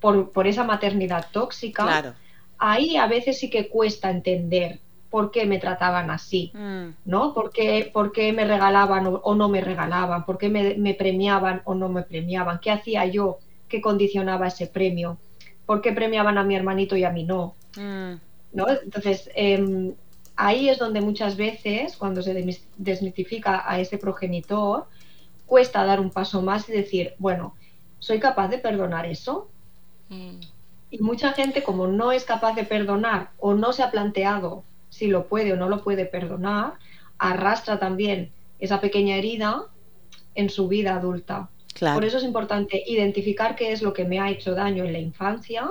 [0.00, 2.14] por, esa maternidad tóxica,
[2.58, 4.78] ahí a veces sí que cuesta entender
[5.10, 6.88] por qué me trataban así, mm.
[7.04, 7.34] ¿no?
[7.34, 10.24] ¿Por qué, me regalaban o, no me regalaban?
[10.24, 12.60] ¿Por qué me, premiaban o no me premiaban?
[12.60, 15.18] ¿Qué hacía yo que condicionaba ese premio?
[15.66, 17.54] ¿Por qué premiaban a mi hermanito y a mí no?
[17.76, 18.14] Mm.
[18.52, 19.94] Entonces, em,
[20.36, 22.34] ahí es donde muchas veces, cuando se
[22.76, 24.86] desmitifica a ese progenitor,
[25.46, 27.54] cuesta dar un paso más y decir, bueno,
[27.98, 29.48] ¿soy capaz de perdonar eso?
[30.08, 30.40] Mm.
[30.90, 35.06] Y mucha gente, como no es capaz de perdonar o no se ha planteado si
[35.06, 36.74] lo puede o no lo puede perdonar,
[37.18, 39.66] arrastra también esa pequeña herida
[40.34, 41.48] en su vida adulta.
[41.78, 44.98] Por eso es importante identificar qué es lo que me ha hecho daño en la
[44.98, 45.70] infancia,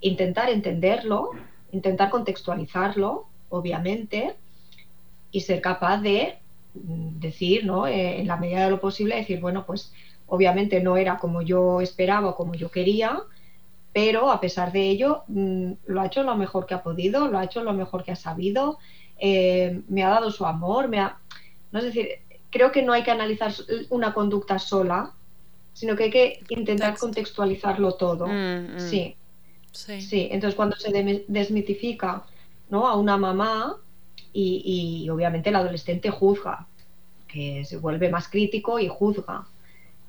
[0.00, 1.30] intentar entenderlo
[1.72, 4.34] intentar contextualizarlo, obviamente,
[5.30, 6.38] y ser capaz de
[6.74, 7.86] mm, decir, ¿no?
[7.86, 9.92] Eh, en la medida de lo posible, decir, bueno, pues
[10.26, 13.22] obviamente no era como yo esperaba o como yo quería,
[13.92, 17.38] pero a pesar de ello mm, lo ha hecho lo mejor que ha podido, lo
[17.38, 18.78] ha hecho lo mejor que ha sabido,
[19.18, 21.18] eh, me ha dado su amor, me ha...
[21.72, 22.08] No es decir,
[22.50, 23.52] creo que no hay que analizar
[23.90, 25.12] una conducta sola,
[25.72, 28.26] sino que hay que intentar contextualizarlo todo.
[28.26, 29.16] Mm, sí.
[29.72, 30.28] Sí.
[30.30, 32.24] entonces cuando se desmitifica
[32.70, 32.86] ¿no?
[32.88, 33.76] a una mamá
[34.32, 36.66] y, obviamente el adolescente juzga,
[37.26, 39.46] que se vuelve más crítico y juzga.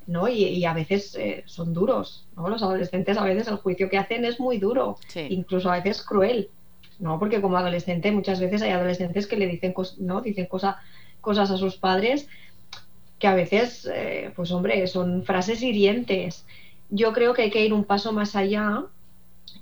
[0.07, 0.27] ¿no?
[0.27, 2.49] Y, a veces eh, son duros, ¿no?
[2.49, 4.97] Los adolescentes a veces el juicio que hacen es muy duro,
[5.29, 6.49] incluso a veces cruel,
[6.99, 7.17] ¿no?
[7.17, 10.21] Porque como adolescente muchas veces hay adolescentes que le dicen, ¿no?
[10.21, 12.27] dicen cosas a sus padres
[13.21, 16.43] que a veces, eh, pues hombre, son frases hirientes.
[16.89, 18.85] Yo creo que hay que ir un paso más allá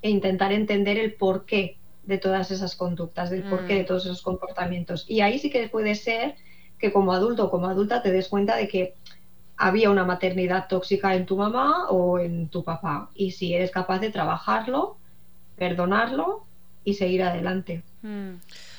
[0.02, 3.86] e intentar entender el porqué de todas esas conductas, del porqué de mm.
[3.86, 5.04] todos esos comportamientos.
[5.08, 6.34] Y ahí sí que puede ser
[6.78, 8.94] que como adulto o como adulta te des cuenta de que
[9.56, 13.10] había una maternidad tóxica en tu mamá o en tu papá.
[13.14, 14.96] Y si eres capaz de trabajarlo,
[15.56, 16.46] perdonarlo
[16.82, 17.82] y seguir adelante.
[18.02, 18.36] Mm.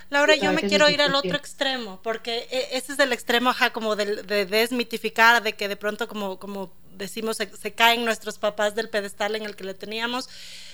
[0.10, 3.72] Laura, yo me quiero ir al otro extremo, porque e, ese es el extremo, ajá,
[3.72, 8.76] como de, de, desmitificar, de que de pronto, como, como decimos, se, caen nuestros papás
[8.76, 10.30] del pedestal en el que le teníamos.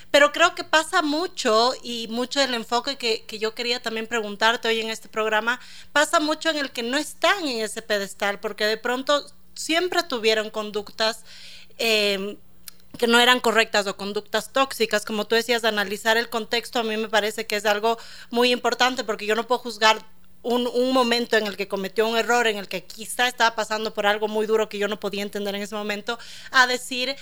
[0.09, 4.69] Pero creo que pasa mucho y mucho del enfoque que, que, yo quería también preguntarte
[4.69, 5.59] hoy en este programa,
[5.91, 10.49] pasa mucho en el que no están en ese pedestal, porque de pronto siempre tuvieron
[10.49, 11.23] conductas
[11.77, 12.37] eh,
[12.97, 16.83] que no eran correctas o conductas tóxicas, como tú decías, de analizar el contexto, a
[16.83, 17.97] mí me parece que es algo
[18.29, 20.03] muy importante porque yo no puedo juzgar
[20.47, 23.93] un, un, momento en el que cometió un error, en el que quizá estaba pasando
[23.93, 26.17] por algo muy duro que yo no podía entender en ese momento,
[26.51, 27.17] a decir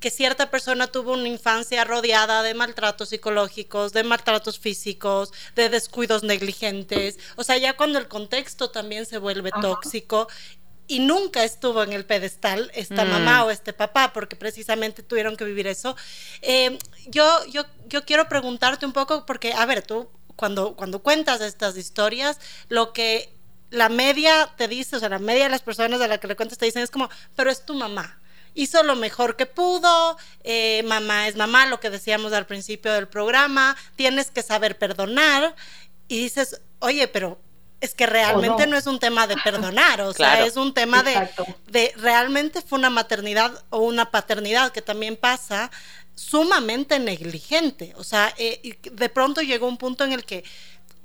[0.00, 6.22] que cierta persona tuvo una infancia rodeada de maltratos psicológicos, de maltratos físicos, de descuidos
[6.22, 7.18] negligentes.
[7.36, 10.26] O sea, ya cuando el contexto también se vuelve tóxico
[10.86, 13.10] y nunca estuvo en el pedestal esta mm.
[13.10, 15.94] mamá o este papá, porque precisamente tuvieron que vivir eso.
[16.40, 20.08] Eh, yo, yo, yo quiero preguntarte un poco, porque, a ver, tú
[20.40, 22.38] cuando, cuando cuentas estas historias,
[22.70, 23.30] lo que
[23.68, 26.34] la media te dice, o sea, la media de las personas a las que le
[26.34, 28.18] cuentas te dicen es como, pero es tu mamá.
[28.54, 33.06] Hizo lo mejor que pudo, eh, mamá es mamá, lo que decíamos al principio del
[33.06, 35.54] programa, tienes que saber perdonar
[36.08, 37.38] y dices, oye, pero
[37.82, 38.78] es que realmente no.
[38.78, 41.28] es un tema de perdonar, o sea, es un tema de,
[41.68, 45.70] de, realmente fue una maternidad o una paternidad que también pasa
[46.20, 50.44] sumamente negligente, o sea, eh, de pronto llegó un punto en el que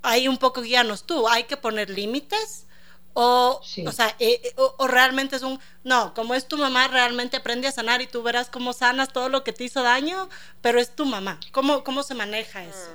[0.01, 2.67] hay un poco guianos tú, hay que poner límites
[3.13, 7.37] o, o sea, eh, eh, o, realmente es un, no, como es tu mamá, realmente
[7.37, 10.27] aprende a sanar y tú verás cómo sanas todo lo que te hizo daño,
[10.61, 11.39] pero es tu mamá.
[11.53, 12.91] ¿Cómo, cómo se maneja eso?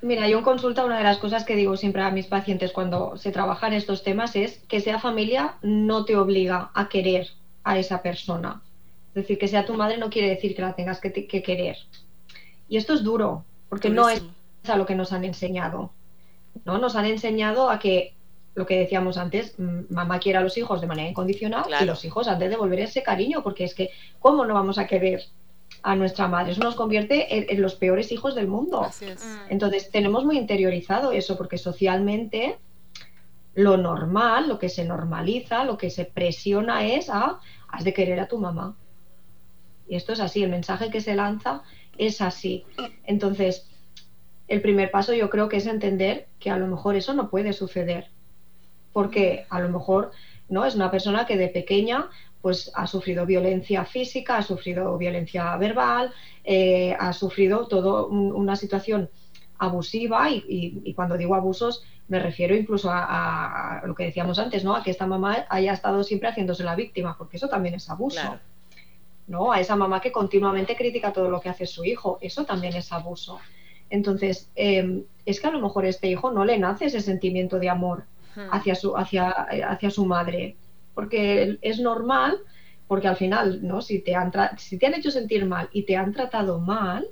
[0.00, 3.16] Mira, yo en consulta una de las cosas que digo siempre a mis pacientes cuando
[3.16, 7.32] se trabajan estos temas es que sea familia no te obliga a querer
[7.64, 8.62] a esa persona.
[9.18, 11.76] Es decir, que sea tu madre no quiere decir que la tengas que, querer.
[12.68, 14.22] Y esto es duro, porque no es
[14.68, 15.90] a lo que nos han enseñado.
[16.64, 16.78] ¿no?
[16.78, 18.14] Nos han enseñado a que
[18.54, 22.28] lo que decíamos antes, mamá quiere a los hijos de manera incondicional y los hijos
[22.28, 25.24] han de devolver ese cariño, porque es que, ¿cómo no vamos a querer
[25.82, 26.52] a nuestra madre?
[26.52, 28.82] Eso nos convierte en, los peores hijos del mundo.
[28.82, 29.50] Mm.
[29.50, 32.56] Entonces, tenemos muy interiorizado eso, porque socialmente
[33.54, 38.20] lo normal, lo que se normaliza, lo que se presiona es a, has de querer
[38.20, 38.76] a tu mamá.
[39.88, 41.62] Y esto es así, el mensaje que se lanza
[41.96, 42.64] es así.
[43.04, 43.68] Entonces,
[44.46, 47.52] el primer paso yo creo que es entender que a lo mejor eso no puede
[47.52, 48.10] suceder
[48.92, 50.10] porque a lo mejor
[50.48, 52.08] no es una persona que de pequeña
[52.40, 56.12] pues ha sufrido violencia física, ha sufrido violencia verbal,
[56.44, 59.10] eh, ha sufrido toda una situación
[59.58, 64.74] abusiva y, cuando digo abusos me refiero incluso a, lo que decíamos antes, ¿no?
[64.74, 68.40] A que esta mamá haya estado siempre haciéndose la víctima, porque eso también es abuso.
[69.28, 69.52] ¿No?
[69.52, 72.92] A esa mamá que continuamente critica todo lo que hace su hijo, eso también es
[72.92, 73.38] abuso.
[73.90, 77.58] Entonces, eh, es que a lo mejor a este hijo no le nace ese sentimiento
[77.58, 78.04] de amor
[78.50, 80.56] hacia su, hacia, hacia su madre.
[80.94, 82.38] Porque es normal,
[82.86, 83.82] porque al final, ¿no?
[83.82, 87.06] Si te, han si te han hecho sentir mal y te han tratado mal,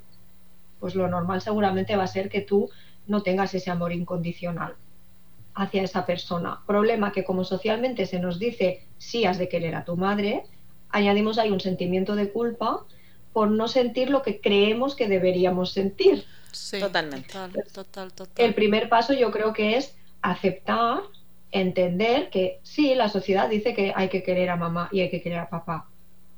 [0.80, 2.70] pues lo normal seguramente va a ser que tú
[3.06, 4.74] no tengas ese amor incondicional
[5.54, 6.60] hacia esa persona.
[6.66, 10.44] Problema que como socialmente se nos dice sí has de querer a tu madre,
[10.96, 12.84] añadimos ahí un sentimiento de culpa
[13.32, 16.24] por no sentir lo que creemos que deberíamos sentir.
[16.52, 17.34] Sí, totalmente.
[17.72, 18.44] total, total.
[18.44, 21.00] El primer paso yo creo que es aceptar,
[21.52, 25.22] entender que sí, la sociedad dice que hay que querer a mamá y hay que
[25.22, 25.86] querer a papá.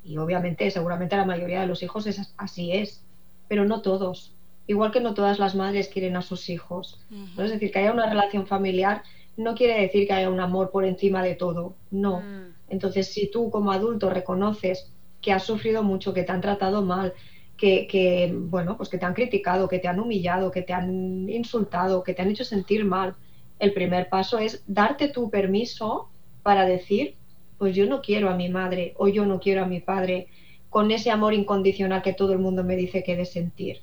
[0.04, 3.00] Y obviamente, seguramente la mayoría de los hijos es, así es,
[3.46, 4.32] pero no todos.
[4.66, 7.00] Igual que no todas las madres quieren a sus hijos.
[7.38, 9.02] Es decir, que haya una relación familiar
[9.38, 11.74] no quiere decir que haya un amor por encima de todo.
[11.90, 12.20] No.
[12.20, 12.54] Mm.
[12.70, 17.12] Entonces, si tú como adulto reconoces que has sufrido mucho, que te han tratado mal,
[17.56, 22.04] que, bueno, pues que te han criticado, que te han humillado, que te han insultado,
[22.04, 23.16] que te han hecho sentir mal,
[23.58, 26.08] el primer paso es darte tu permiso
[26.44, 27.16] para decir,
[27.58, 30.28] pues yo no quiero a mi madre o yo no quiero a mi padre
[30.70, 33.78] con ese amor incondicional que todo el mundo me dice que he de sentir.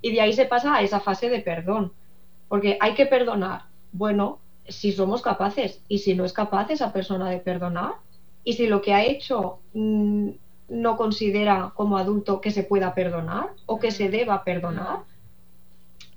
[0.00, 1.92] Y de ahí se pasa a esa fase de perdón,
[2.48, 3.62] porque hay que perdonar.
[3.90, 4.38] Bueno,
[4.68, 7.94] si somos capaces y si no es capaz esa persona de perdonar
[8.48, 10.30] y si lo que ha hecho mm,
[10.70, 15.00] no considera como adulto que se pueda perdonar o que se deba perdonar.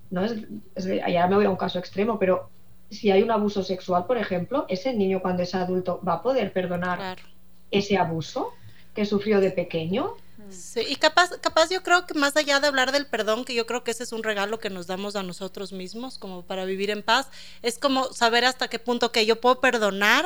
[0.10, 0.36] No es,
[0.78, 2.50] ya me voy a un caso extremo, pero
[2.90, 6.54] si hay un abuso sexual, por ejemplo, ese niño cuando es adulto va a poder
[6.54, 7.18] perdonar
[7.70, 8.54] ese abuso
[8.96, 10.16] que sufrió de pequeño.
[10.50, 13.66] Sí, y capaz, capaz yo creo que más allá de hablar del perdón, que yo
[13.66, 16.90] creo que ese es un regalo que nos damos a nosotros mismos como para vivir
[16.90, 17.28] en paz,
[17.62, 20.26] es como saber hasta qué punto que yo puedo perdonar,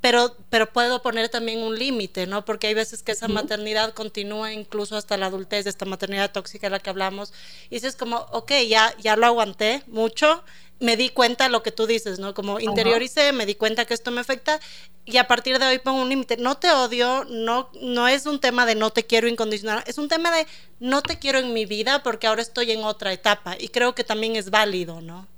[0.00, 2.44] pero, pero puedo poner también un límite, ¿no?
[2.44, 6.70] Porque hay veces que esa maternidad continúa incluso hasta la adultez, esta maternidad tóxica de
[6.70, 7.32] la que hablamos,
[7.68, 10.42] y dices como, ok, ya, ya lo aguanté mucho,
[10.80, 12.32] me di cuenta lo que tú dices, ¿no?
[12.32, 14.58] Como interioricé, me di cuenta que esto me afecta
[15.04, 16.38] y a partir de hoy pongo un límite.
[16.38, 20.08] No te odio, no, no es un tema de no te quiero incondicional, es un
[20.08, 20.46] tema de
[20.78, 24.04] no te quiero en mi vida porque ahora estoy en otra etapa y creo que
[24.04, 25.28] también es válido, ¿no?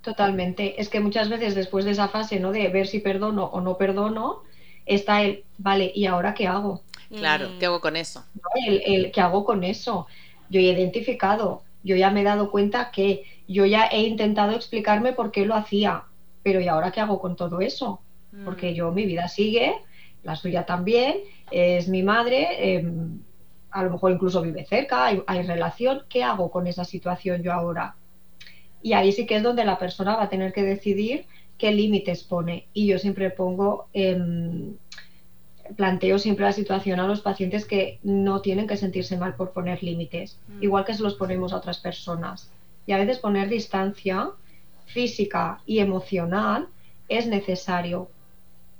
[0.00, 0.02] Mm.
[0.02, 0.80] Totalmente.
[0.80, 2.52] Es que muchas veces después de esa fase, ¿no?
[2.52, 4.42] De ver si perdono o no perdono,
[4.86, 6.82] está el, vale, ¿y ahora qué hago?
[7.10, 8.24] Claro, ¿qué hago con eso?
[8.66, 10.06] El, el, ¿qué hago con eso?
[10.50, 15.12] Yo he identificado, yo ya me he dado cuenta que yo ya he intentado explicarme
[15.12, 16.04] por qué lo hacía,
[16.42, 18.00] pero ¿y ahora qué hago con todo eso?
[18.44, 18.74] Porque mm.
[18.74, 19.74] yo, mi vida sigue,
[20.22, 21.18] la suya también,
[21.50, 23.20] es mi madre, em,
[23.70, 27.94] a lo mejor incluso vive cerca, hay, relación, ¿qué hago con esa situación yo ahora?
[28.82, 32.24] Y ahí sí que es donde la persona va a tener que decidir qué límites
[32.24, 32.66] pone.
[32.72, 34.74] Y yo siempre pongo, em,
[35.76, 39.82] planteo siempre la situación a los pacientes que no tienen que sentirse mal por poner
[39.82, 40.62] límites, mm.
[40.62, 42.50] igual que se los ponemos a otras personas
[42.88, 44.30] y a veces poner distancia
[44.86, 46.68] física y emocional
[47.10, 48.08] es necesario,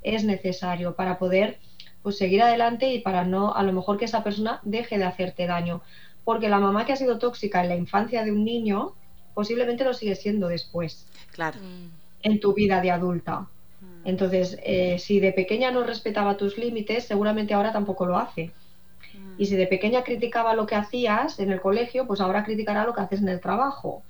[0.02, 1.58] es necesario para poder
[2.02, 5.46] pues seguir adelante y para no, a lo mejor que esa persona deje de hacerte
[5.46, 5.82] daño.
[6.24, 8.94] Porque la mamá que ha sido tóxica en la infancia de un niño,
[9.38, 11.07] posiblemente lo sigue siendo después.
[11.31, 11.61] Claro.
[12.24, 13.42] En tu vida de adulta.
[13.81, 14.03] Mm.
[14.05, 18.51] Entonces, eh, si de pequeña no respetaba tus límites, seguramente ahora tampoco lo hace.
[19.38, 22.92] Y si de pequeña criticaba lo que hacías en el colegio, pues ahora criticará lo
[22.94, 24.03] que haces en el trabajo.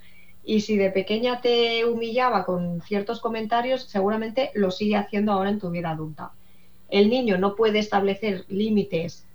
[0.42, 5.58] Y si de pequeña te humillaba con ciertos comentarios, seguramente lo sigue haciendo ahora en
[5.58, 6.32] tu vida adulta.
[6.88, 9.26] El niño no puede establecer límites,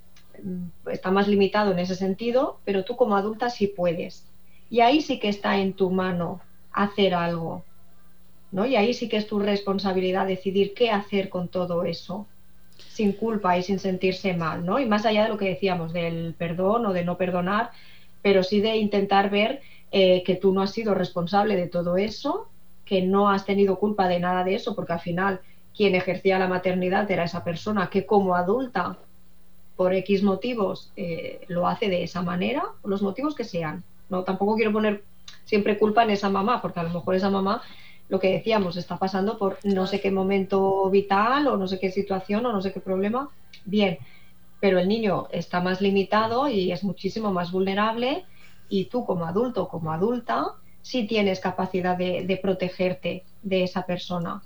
[0.41, 4.32] mm, está más limitado en ese sentido, pero tú como adulta sí puedes.
[4.73, 7.63] Y ahí sí que está en tu mano hacer algo.
[8.51, 8.65] ¿no?
[8.65, 12.25] Y ahí sí que es tu responsabilidad decidir qué hacer con todo eso
[12.89, 14.79] sin culpa y sin sentirse mal, ¿no?
[14.79, 17.69] Y más allá de lo que decíamos, del perdón o de no perdonar,
[18.23, 22.47] pero sí de intentar ver eh, que tú no has sido responsable de todo eso,
[22.83, 25.39] que no has tenido culpa de nada de eso, porque al final
[25.77, 28.97] quien ejercía la maternidad era esa persona que como adulta,
[29.75, 33.83] por X motivos, eh, lo hace de esa manera, los motivos que sean.
[34.13, 35.03] No, tampoco quiero poner
[35.43, 37.63] siempre culpa en esa mamá, porque a lo mejor esa mamá
[38.09, 41.89] lo que decíamos, está pasando por no sé qué momento vital o no sé qué
[41.89, 43.29] situación o no sé qué problema,
[43.65, 43.97] bien,
[44.59, 48.23] pero el niño está más limitado y es muchísimo más vulnerable
[48.69, 50.45] y tú como adulto, como adulta,
[50.83, 54.43] sí tienes capacidad de, protegerte de esa persona.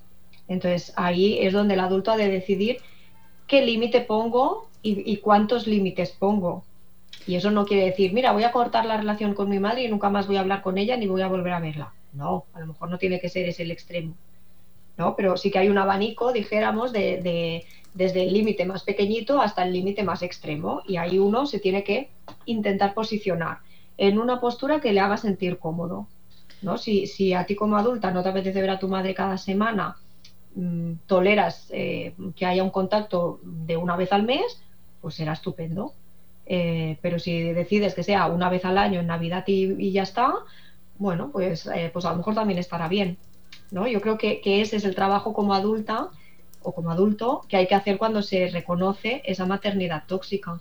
[0.48, 2.78] Entonces ahí es donde el adulto ha de decidir
[3.48, 6.64] qué límite pongo y, y cuántos límites pongo.
[7.28, 9.90] Y eso no quiere decir, mira, voy a cortar la relación con mi madre y
[9.90, 11.94] nunca más voy a hablar con ella ni voy a volver a verla.
[12.14, 14.16] No, a lo mejor no tiene que ser ese el extremo.
[14.98, 15.16] ¿no?
[15.16, 19.74] Pero sí que hay un abanico, dijéramos, de, desde el límite más pequeñito hasta el
[19.74, 20.82] límite más extremo.
[20.88, 22.10] Y ahí uno se tiene que
[22.46, 23.60] intentar posicionar
[23.98, 26.08] en una postura que le haga sentir cómodo.
[26.62, 26.78] ¿no?
[26.78, 29.98] Si, si a ti como adulta no te apetece ver a tu madre cada semana,
[30.56, 34.62] mm, toleras eh, que haya un contacto de una vez al mes,
[35.02, 35.94] pues será estupendo.
[36.50, 40.34] Eh, pero si decides que sea una vez al año en Navidad y ya está,
[40.98, 43.18] bueno, pues, eh, pues a lo mejor también estará bien.
[43.72, 43.88] ¿no?
[43.88, 46.10] Yo creo que, ese es el trabajo como adulta
[46.62, 50.60] o como adulto que hay que hacer cuando se reconoce esa maternidad tóxica.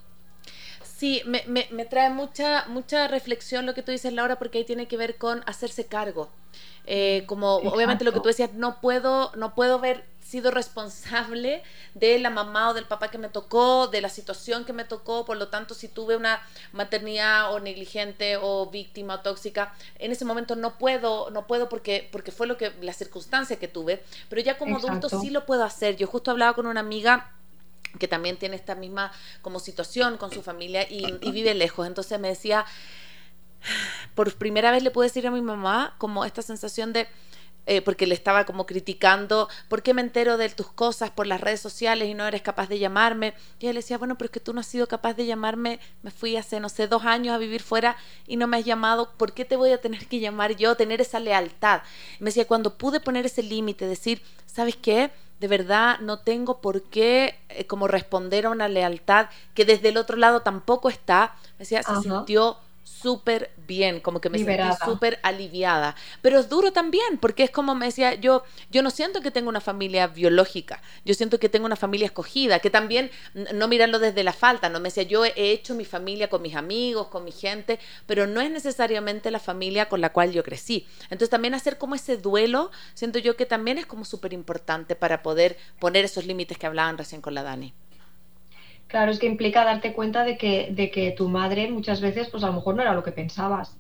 [0.97, 4.89] Sí, me, me, trae mucha, mucha reflexión lo que tú dices, Laura, porque ahí tiene
[4.89, 6.31] que ver con hacerse cargo.
[6.87, 11.63] Eh, como obviamente lo que tú decías, no puedo, no puedo ver sido responsable
[11.95, 15.27] de la mamá o del papá que me tocó, de la situación que me tocó,
[15.27, 16.41] por lo tanto, si tuve una
[16.73, 22.09] maternidad o negligente o víctima o tóxica, en ese momento no puedo, no puedo porque,
[22.11, 25.63] porque fue lo que, la circunstancia que tuve, pero ya como adulto sí lo puedo
[25.63, 25.97] hacer.
[25.97, 27.36] Yo justo hablaba con una amiga
[27.99, 32.29] que también tiene esta misma como situación con su familia y, vive lejos, entonces me
[32.29, 32.65] decía,
[34.15, 37.09] por primera vez le pude decir a mi mamá como esta sensación de
[37.69, 41.41] eh, porque le estaba como criticando, ¿por qué me entero de tus cosas por las
[41.41, 43.35] redes sociales y no eres capaz de llamarme?
[43.59, 45.81] Y él le decía, bueno, pero es que tú no has sido capaz de llamarme,
[46.03, 47.97] me fui hace, no sé, dos años a vivir fuera
[48.29, 51.01] y no me has llamado, ¿por qué te voy a tener que llamar yo, tener
[51.01, 51.83] esa lealtad?
[52.21, 55.11] me decía, cuando pude poner ese límite, decir, ¿sabes qué?
[55.41, 59.97] De verdad no tengo por qué eh, como responder a una lealtad que desde el
[59.97, 61.35] otro lado tampoco está.
[61.53, 65.97] Me decía, se sintió súper bien, como que me sentí súper aliviada.
[66.23, 69.49] Pero es duro también, porque es como me decía, yo, yo no siento que tengo
[69.49, 73.11] una familia biológica, yo siento que tengo una familia escogida, que también,
[73.55, 76.55] no mirarlo desde la falta, no me decía, yo he hecho mi familia con mis
[76.55, 80.87] amigos, con mi gente, pero no es necesariamente la familia con la cual yo crecí.
[81.05, 85.23] Entonces también hacer como ese duelo, siento yo que también es como súper importante para
[85.23, 87.75] poder poner esos límites que hablaban recién con la Dani.
[88.89, 92.45] Claro, es que implica darte cuenta de que, de que tu madre muchas veces, pues
[92.45, 93.77] a lo mejor no era lo que pensabas.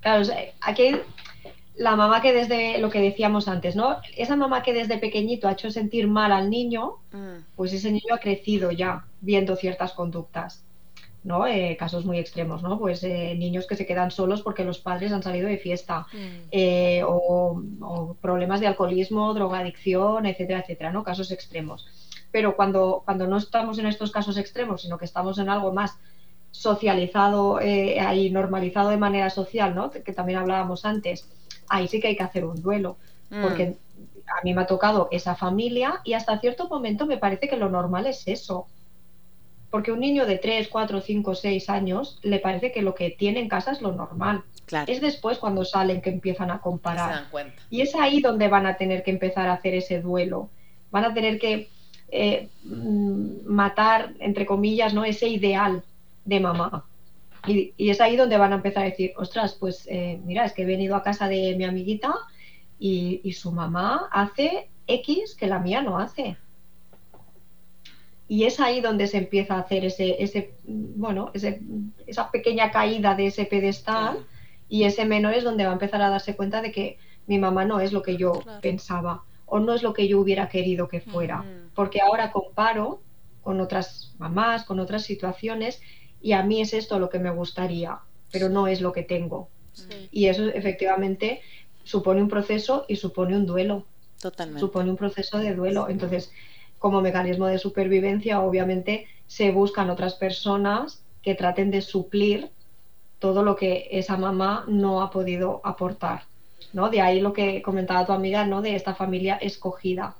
[0.00, 0.22] Claro,
[0.60, 0.96] aquí
[1.76, 3.96] la mamá que desde lo que decíamos antes, ¿no?
[4.16, 7.56] Esa mamá que desde pequeñito ha hecho sentir mal al niño, mm.
[7.56, 10.62] pues ese niño ha crecido ya viendo ciertas conductas,
[11.24, 11.46] ¿no?
[11.46, 12.78] Eh, casos muy extremos, ¿no?
[12.78, 16.48] Pues eh, niños que se quedan solos porque los padres han salido de fiesta, mm.
[16.52, 21.02] eh, o, o, problemas de alcoholismo, drogadicción, etcétera, etcétera, ¿no?
[21.02, 21.88] Casos extremos
[22.34, 25.96] pero cuando, cuando no estamos en estos casos extremos, sino que estamos en algo más
[26.50, 29.92] socializado eh, y normalizado de manera social, ¿no?
[29.92, 31.28] que también hablábamos antes,
[31.68, 32.96] ahí sí que hay que hacer un duelo,
[33.30, 33.40] mm.
[33.40, 33.76] porque
[34.26, 37.68] a mí me ha tocado esa familia y hasta cierto momento me parece que lo
[37.68, 38.66] normal es eso.
[39.70, 43.38] Porque un niño de 3, 4, 5, 6 años le parece que lo que tiene
[43.38, 44.42] en casa es lo normal.
[44.88, 47.28] Es después cuando salen que empiezan a comparar.
[47.70, 50.48] Y es ahí donde van a tener que empezar a hacer ese duelo.
[50.90, 51.73] Van a tener que
[52.10, 55.04] eh, mm, matar, entre comillas, ¿no?
[55.04, 55.82] ese ideal
[56.24, 56.84] de mamá.
[57.46, 60.62] Y, es ahí donde van a empezar a decir, ostras, pues eh, mira, es que
[60.62, 62.14] he venido a casa de mi amiguita
[62.78, 66.36] y, su mamá hace X que la mía no hace.
[68.26, 71.60] Y es ahí donde se empieza a hacer ese, ese bueno, ese,
[72.06, 74.24] esa pequeña caída de ese pedestal
[74.68, 77.64] y ese menor es donde va a empezar a darse cuenta de que mi mamá
[77.64, 78.32] no es lo que yo
[78.62, 81.44] pensaba o no es lo que yo hubiera querido que fuera.
[81.74, 83.00] Porque ahora comparo
[83.42, 85.80] con otras mamás, con otras situaciones
[86.20, 87.98] y a mí es esto lo que me gustaría,
[88.32, 89.48] pero no es lo que tengo.
[90.10, 91.42] Y eso efectivamente
[91.82, 93.84] supone un proceso y supone un duelo.
[94.20, 94.60] Totalmente.
[94.60, 95.88] Supone un proceso de duelo.
[95.88, 96.32] Entonces,
[96.78, 102.50] como mecanismo de supervivencia, obviamente se buscan otras personas que traten de suplir
[103.18, 106.22] todo lo que esa mamá no ha podido aportar.
[106.72, 106.90] ¿no?
[106.90, 108.60] De ahí lo que comentaba tu amiga, ¿no?
[108.60, 110.16] De esta familia escogida,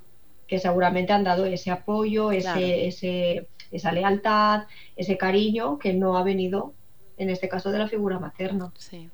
[0.47, 4.64] que seguramente han dado ese apoyo, ese, ese, esa lealtad,
[4.97, 6.74] ese cariño que no ha venido,
[7.16, 8.72] en este caso, de la figura materna.
[8.78, 9.11] Sí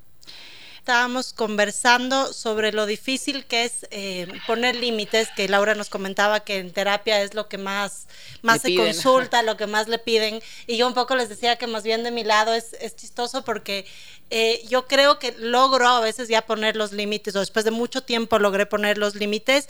[0.90, 6.58] estábamos conversando sobre lo difícil que es eh, poner límites, que Laura nos comentaba que
[6.58, 8.08] en terapia es lo que más,
[8.42, 10.40] más se consulta, lo que más le piden.
[10.66, 13.44] Y yo un poco les decía que más bien de mi lado es, es chistoso
[13.44, 13.86] porque
[14.30, 18.02] eh, yo creo que logro a veces ya poner los límites, o después de mucho
[18.02, 19.68] tiempo logré poner los límites,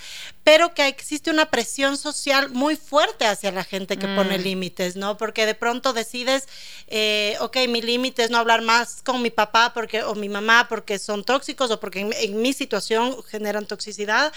[0.51, 4.43] pero que existe una presión social muy fuerte hacia la gente que pone mm.
[4.43, 5.17] límites, ¿no?
[5.17, 6.49] Porque de pronto decides,
[6.89, 10.67] eh, ok, mi límite es no hablar más con mi papá porque, o mi mamá
[10.69, 14.33] porque son tóxicos o porque en, mi situación generan toxicidad.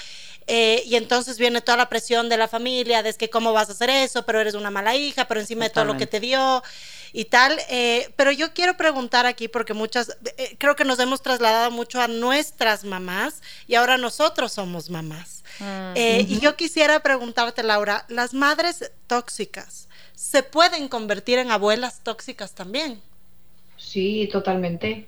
[0.46, 3.72] Eh, y entonces viene toda la presión de la familia, de que cómo vas a
[3.72, 6.62] hacer eso, pero eres una mala hija, pero encima de todo lo que te dio
[7.14, 7.58] y tal.
[7.70, 12.02] Eh, pero yo quiero preguntar aquí, porque muchas, eh, creo que nos hemos trasladado mucho
[12.02, 15.44] a nuestras mamás y ahora nosotros somos mamás.
[15.60, 15.94] Mm.
[15.96, 22.54] Eh, y yo quisiera preguntarte, Laura, ¿las madres tóxicas se pueden convertir en abuelas tóxicas
[22.54, 23.00] también?
[23.78, 25.08] Sí, totalmente.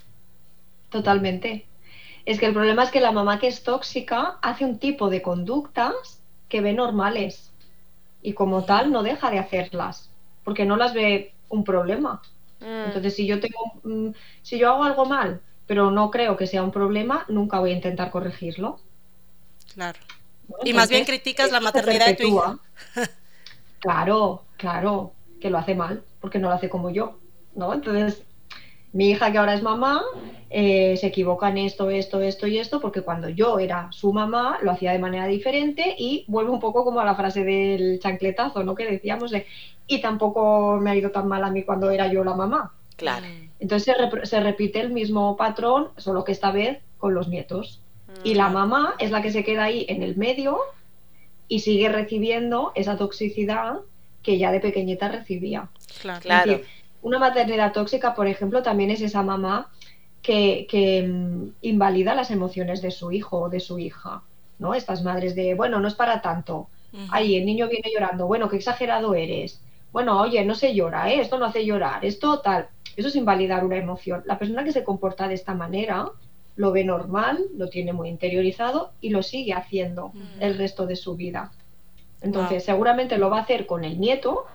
[0.89, 1.65] Totalmente.
[2.25, 5.21] Es que el problema es que la mamá que es tóxica hace un tipo de
[5.21, 7.51] conductas que ve normales
[8.21, 10.09] y como tal no deja de hacerlas
[10.45, 12.21] porque no las ve un problema.
[12.59, 12.85] Mm.
[12.87, 14.09] Entonces, si yo tengo, mm,
[14.41, 17.75] si yo hago algo mal, pero no creo que sea un problema, nunca voy a
[17.75, 18.79] intentar corregirlo.
[19.73, 19.99] Claro.
[20.63, 22.59] y más bien criticas la maternidad de tu hija.
[23.79, 27.17] claro, claro, que lo hace mal, porque no lo hace como yo,
[27.55, 27.73] ¿no?
[27.73, 28.23] Entonces,
[28.95, 30.01] mi hija que ahora es mamá
[30.49, 34.57] eh, se equivoca en esto, esto, esto y esto, porque cuando yo era su mamá
[34.61, 38.63] lo hacía de manera diferente y vuelve un poco como a la frase del chancletazo,
[38.63, 38.73] ¿no?
[38.73, 39.47] Que decíamos de,
[39.85, 42.71] y tampoco me ha ido tan mal a mí cuando era yo la mamá.
[42.95, 43.25] Claro.
[43.59, 43.93] Entonces
[44.23, 47.81] se, repite el mismo patrón, solo que esta vez con los nietos.
[48.23, 48.53] Y la mm.
[48.53, 50.57] mamá es la que se queda ahí en el medio
[51.49, 53.79] y sigue recibiendo esa toxicidad
[54.23, 55.67] que ya de pequeñita recibía.
[56.01, 56.61] Claro.
[57.05, 59.69] Una maternidad tóxica, por ejemplo, también es esa mamá
[60.23, 64.23] que, mm, invalida las emociones de su hijo o de su hija.
[64.57, 64.73] ¿no?
[64.73, 66.67] Estas madres de, bueno, no es para tanto.
[67.11, 68.25] Ay, el niño viene llorando.
[68.25, 69.61] Bueno, qué exagerado eres.
[69.91, 71.19] Bueno, oye, no se llora, ¿eh?
[71.19, 72.69] esto no hace llorar, esto tal.
[72.95, 74.23] Eso es invalidar una emoción.
[74.25, 76.09] La persona que se comporta de esta manera
[76.55, 81.15] lo ve normal, lo tiene muy interiorizado y lo sigue haciendo el resto de su
[81.15, 81.51] vida.
[82.21, 84.47] Entonces, seguramente lo va a hacer con el nieto,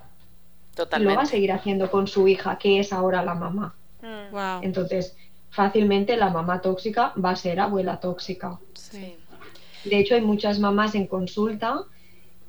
[0.75, 1.12] Totalmente.
[1.12, 3.75] lo va a seguir haciendo con su hija, que es ahora la mamá.
[4.03, 4.62] Mm.
[4.62, 5.16] Entonces,
[5.51, 8.59] fácilmente la mamá tóxica va a ser abuela tóxica.
[9.85, 11.85] De hecho, hay muchas mamás en consulta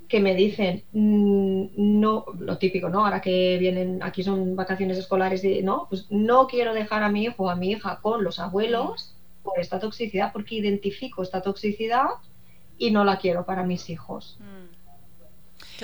[0.07, 3.05] que me dicen, mm, no, lo típico, ¿no?
[3.05, 5.87] Ahora que vienen, aquí son vacaciones escolares, y, ¿no?
[5.89, 9.57] Pues no quiero dejar a mi hijo o a mi hija con los abuelos por
[9.59, 12.07] esta toxicidad, porque identifico esta toxicidad
[12.77, 14.37] y no la quiero para mis hijos.
[14.39, 15.79] Mm.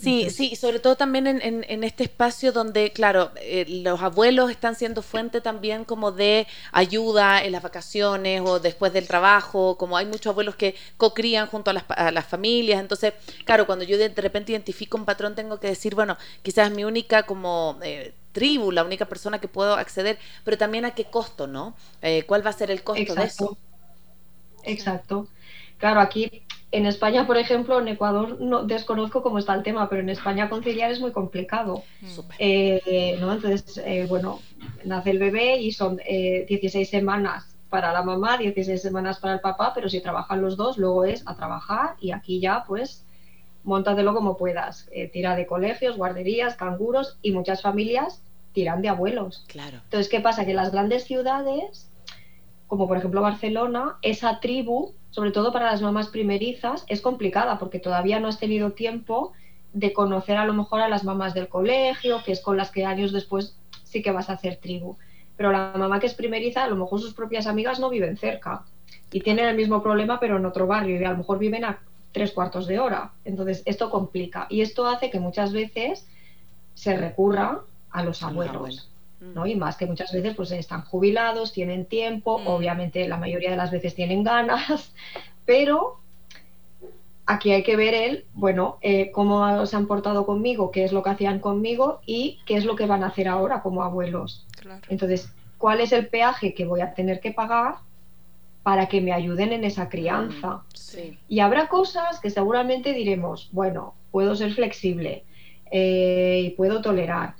[0.00, 4.74] Sí, sí, sobre todo también en, en, este espacio donde, claro, eh, los abuelos están
[4.74, 10.04] siendo fuente también como de ayuda en las vacaciones o después del trabajo, como hay
[10.04, 13.14] muchos abuelos que cocrían junto a las, a las familias, entonces,
[13.44, 17.22] claro, cuando yo de, repente identifico un patrón tengo que decir, bueno, quizás mi única
[17.24, 17.78] como...
[17.82, 21.76] Eh, tribu, la única persona que puedo acceder, pero también a qué costo, ¿no?
[22.02, 23.56] Eh, ¿Cuál va a ser el costo de eso?
[24.64, 25.28] Exacto.
[25.78, 26.42] Claro, aquí
[26.74, 30.50] en España, por ejemplo, en Ecuador no desconozco cómo está el tema, pero en España
[30.50, 31.84] conciliar es muy complicado.
[32.40, 33.32] Eh, ¿no?
[33.32, 34.40] Entonces, eh, bueno,
[34.84, 39.40] nace el bebé y son 16 eh, semanas para la mamá, 16 semanas para el
[39.40, 43.04] papá, pero si trabajan los dos, luego es a trabajar y aquí ya, pues,
[43.62, 44.88] montatelo como puedas.
[45.12, 48.20] tira de colegios, guarderías, canguros y muchas familias
[48.52, 49.44] tiran de abuelos.
[49.46, 49.78] Claro.
[49.84, 50.44] Entonces, ¿qué pasa?
[50.44, 51.88] Que en las grandes ciudades,
[52.66, 57.78] como por ejemplo Barcelona, esa tribu sobre todo para las mamás primerizas, es complicada porque
[57.78, 59.32] todavía no has tenido tiempo
[59.72, 62.84] de conocer a lo mejor a las mamás del colegio, que es con las que
[62.84, 64.96] años después sí que vas a hacer tribu.
[65.36, 68.64] Pero la mamá que es primeriza, a lo mejor sus propias amigas no viven cerca
[69.12, 71.78] y tienen el mismo problema pero en otro barrio y a lo mejor viven a
[72.10, 73.12] tres cuartos de hora.
[73.24, 76.08] Entonces esto complica y esto hace que muchas veces
[76.74, 77.60] se recurra
[77.92, 78.90] a los abuelos.
[79.32, 79.46] ¿No?
[79.46, 82.46] Y más que muchas veces pues están jubilados, tienen tiempo, mm.
[82.46, 84.92] obviamente la mayoría de las veces tienen ganas,
[85.46, 85.98] pero
[87.26, 91.02] aquí hay que ver el, bueno, eh, cómo se han portado conmigo, qué es lo
[91.02, 94.46] que hacían conmigo y qué es lo que van a hacer ahora como abuelos.
[94.88, 97.76] Entonces, ¿cuál es el peaje que voy a tener que pagar
[98.62, 100.62] para que me ayuden en esa crianza?
[100.94, 105.24] Mm, y habrá cosas que seguramente diremos, bueno, puedo ser flexible
[105.70, 107.34] eh, y puedo tolerar,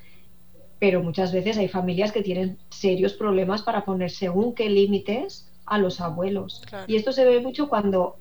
[0.84, 5.78] pero muchas veces hay familias que tienen serios problemas para poner según qué límites a
[5.78, 6.60] los abuelos.
[6.86, 8.18] Y esto se ve mucho cuando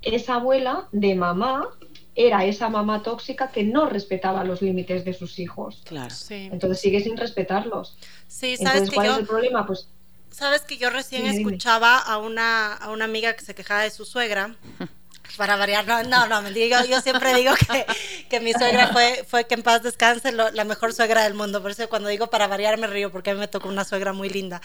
[0.00, 1.68] esa abuela de mamá
[2.14, 5.82] era esa mamá tóxica que no respetaba los límites de sus hijos.
[5.84, 6.14] Claro.
[6.30, 7.98] Entonces sigue sin respetarlos.
[8.28, 9.66] Sí, ¿sabes ¿cuál es el problema?
[9.66, 9.90] Pues
[10.30, 14.06] Sabes que yo recién escuchaba a una, a una amiga que se quejaba de su
[14.06, 14.56] suegra
[15.36, 17.86] para variar, no, no, no, yo, yo siempre digo que,
[18.28, 21.70] que, mi suegra fue, fue que en paz descanse la mejor suegra del mundo, por
[21.70, 24.28] eso cuando digo para variar me río, porque a mí me tocó una suegra muy
[24.28, 24.60] linda,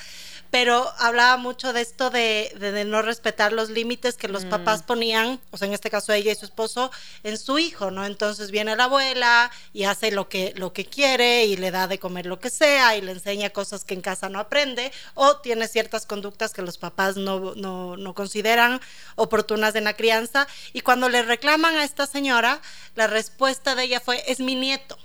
[0.50, 4.86] pero hablaba mucho de esto de, de, no respetar los límites que los papás mm.
[4.86, 6.92] ponían, o sea, en este caso ella y su esposo,
[7.24, 8.06] en su hijo, ¿no?
[8.06, 12.00] Entonces viene la abuela y hace lo que, lo que quiere y le da de
[12.00, 15.68] comer lo que sea y le enseña cosas que en casa no aprende, o tiene
[15.68, 18.82] ciertas conductas que los papás no, no, no consideran
[19.16, 22.62] oportunas en la crianza y cuando le reclaman a esta señora,
[22.96, 24.98] la respuesta de ella fue, es mi nieto.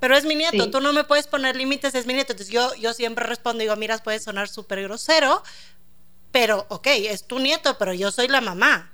[0.00, 2.32] Pero es mi nieto, tú no me puedes poner límites, es mi nieto.
[2.32, 5.42] Entonces yo, yo siempre respondo, digo, mira, puede sonar súper grosero,
[6.30, 8.92] pero ok, es tu nieto, pero yo soy la mamá.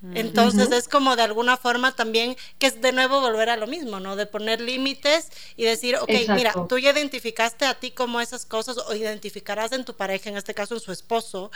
[0.00, 0.16] Mm.
[0.16, 4.00] Entonces es como de alguna forma también que es de nuevo volver a lo mismo,
[4.00, 4.16] ¿no?
[4.16, 8.78] De poner límites y decir, ok, mira, tú ya identificaste a ti como esas cosas
[8.78, 11.50] o identificarás en tu pareja, en este caso en su esposo,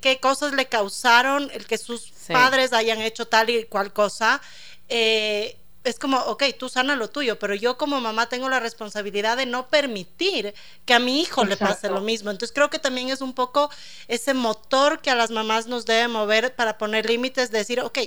[0.00, 4.40] qué, cosas le causaron el que sus padres hayan hecho tal y cual cosa.
[4.88, 9.38] Eh, es como, ok, tú sana lo tuyo, pero yo como mamá tengo la responsabilidad
[9.38, 12.30] de no permitir que a mi hijo le pase lo mismo.
[12.30, 13.70] Entonces creo que también es un poco
[14.06, 17.98] ese motor que a las mamás nos debe mover para poner límites, decir, ok,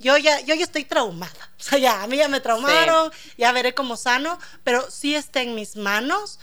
[0.00, 1.32] yo ya, yo ya estoy traumada.
[1.60, 5.42] O sea, ya, a mí ya me traumaron, ya veré cómo sano, pero sí está
[5.42, 6.40] en mis manos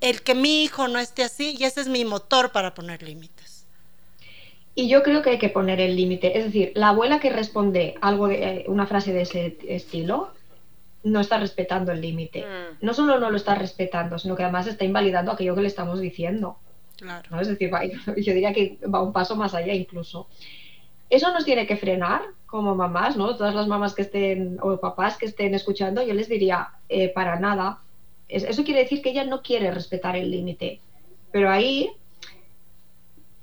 [0.00, 3.37] el que mi hijo no esté así y ese es mi motor para poner límites.
[4.78, 6.38] Y yo creo que hay que poner el límite.
[6.38, 10.30] Es decir, la abuela que responde algo de eh, una frase de ese estilo
[11.02, 12.44] no está respetando el límite.
[12.46, 12.86] Mm.
[12.86, 15.98] No solo no lo está respetando, sino que además está invalidando aquello que le estamos
[15.98, 16.58] diciendo.
[16.96, 17.40] Claro.
[17.40, 17.72] Es decir,
[18.18, 20.28] yo diría que va un paso más allá incluso.
[21.10, 23.34] Eso nos tiene que frenar como mamás, ¿no?
[23.34, 27.40] Todas las mamás que estén o papás que estén escuchando, yo les diría, eh, para
[27.40, 27.80] nada.
[28.28, 30.80] eso quiere decir que ella no quiere respetar el límite.
[31.32, 31.90] Pero ahí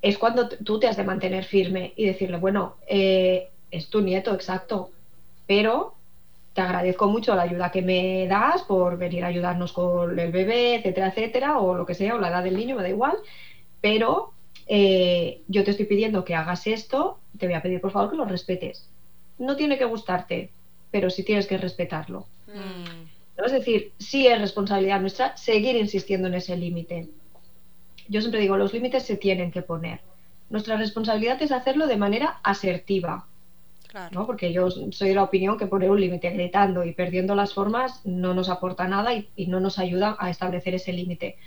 [0.06, 4.36] es cuando tú te has de mantener firme y decirle, bueno, eh, es tu nieto,
[4.36, 4.91] exacto,
[5.47, 5.95] pero
[6.53, 10.76] te agradezco mucho la ayuda que me das por venir a ayudarnos con el bebé,
[10.76, 13.18] etcétera, etcétera, o lo que sea, o la edad del niño, me da igual,
[13.82, 14.32] pero
[14.68, 18.18] eh, yo te estoy pidiendo que hagas esto, te voy a pedir por favor que
[18.18, 18.88] lo respetes.
[19.39, 20.51] No tiene que gustarte,
[20.91, 22.28] pero sí tienes que respetarlo.
[22.45, 23.43] Mm.
[23.43, 27.10] Es decir, sí es responsabilidad nuestra seguir insistiendo en ese límite
[28.08, 30.01] yo siempre digo, los límites se tienen que poner.
[30.49, 33.28] Nuestra responsabilidad es hacerlo de manera asertiva.
[34.12, 34.26] ¿no?
[34.26, 38.01] Porque yo soy de la opinión que poner un límite gritando y perdiendo las formas
[38.06, 41.38] no nos aporta nada y, y no nos ayuda a establecer ese límite.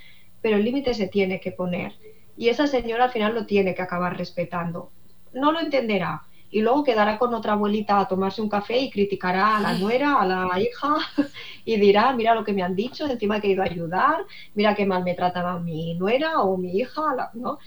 [0.41, 1.93] Pero el límite se tiene que poner.
[2.37, 4.91] Y esa señora al final lo tiene que acabar respetando.
[5.33, 9.57] No lo entenderá, y luego quedará con otra abuelita a tomarse un café y criticará
[9.57, 10.95] a la nuera, a la hija
[11.65, 14.25] y dirá, mira lo que me han dicho, encima que he ido a ayudar,
[14.55, 17.59] mira qué mal me trataba mi nuera o mi hija, ¿no?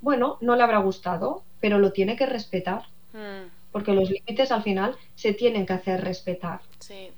[0.00, 3.70] Bueno, no le habrá gustado, pero lo tiene que respetar, mm.
[3.72, 6.60] porque los límites al final se tienen que hacer respetar.
[6.78, 7.10] Sí.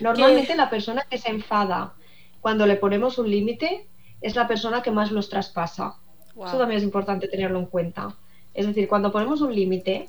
[0.00, 1.92] Normalmente la persona que se enfada
[2.40, 3.86] cuando le ponemos un límite
[4.20, 5.94] es la persona que más los traspasa.
[6.30, 8.14] Eso también es importante tenerlo en cuenta.
[8.58, 10.08] Es decir, cuando ponemos un límite,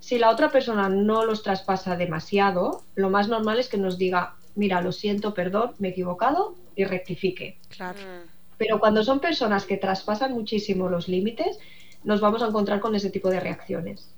[0.00, 4.36] si la otra persona no los traspasa demasiado, lo más normal es que nos diga,
[4.54, 7.58] mira, lo siento, perdón, me he equivocado y rectifique.
[7.68, 7.98] Claro.
[7.98, 8.30] Mm.
[8.56, 11.58] Pero cuando son personas que traspasan muchísimo los límites,
[12.04, 14.08] nos vamos a encontrar con ese tipo de reacciones.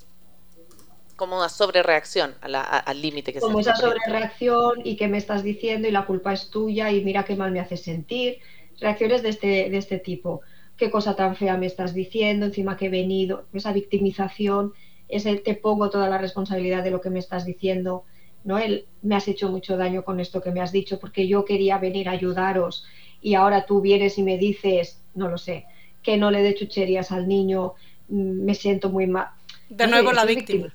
[1.17, 5.91] Como una sobrereacción al límite que Como esa sobrereacción y que me estás diciendo y
[5.91, 8.39] la culpa es tuya y mira qué mal me hace sentir.
[8.79, 10.43] Reacciones de este, de este tipo
[10.77, 14.73] qué cosa tan fea me estás diciendo, encima que he venido, esa victimización,
[15.09, 18.05] ese te pongo toda la responsabilidad de lo que me estás diciendo,
[18.45, 18.59] ¿no?
[18.59, 21.79] El, me has hecho mucho daño con esto que me has dicho porque yo quería
[21.79, 22.85] venir a ayudaros
[23.21, 25.67] y ahora tú vienes y me dices, no lo sé,
[26.03, 27.75] que no le dé chucherías al niño,
[28.09, 29.29] mm, me siento muy mal.
[29.69, 30.73] De nuevo la víctima.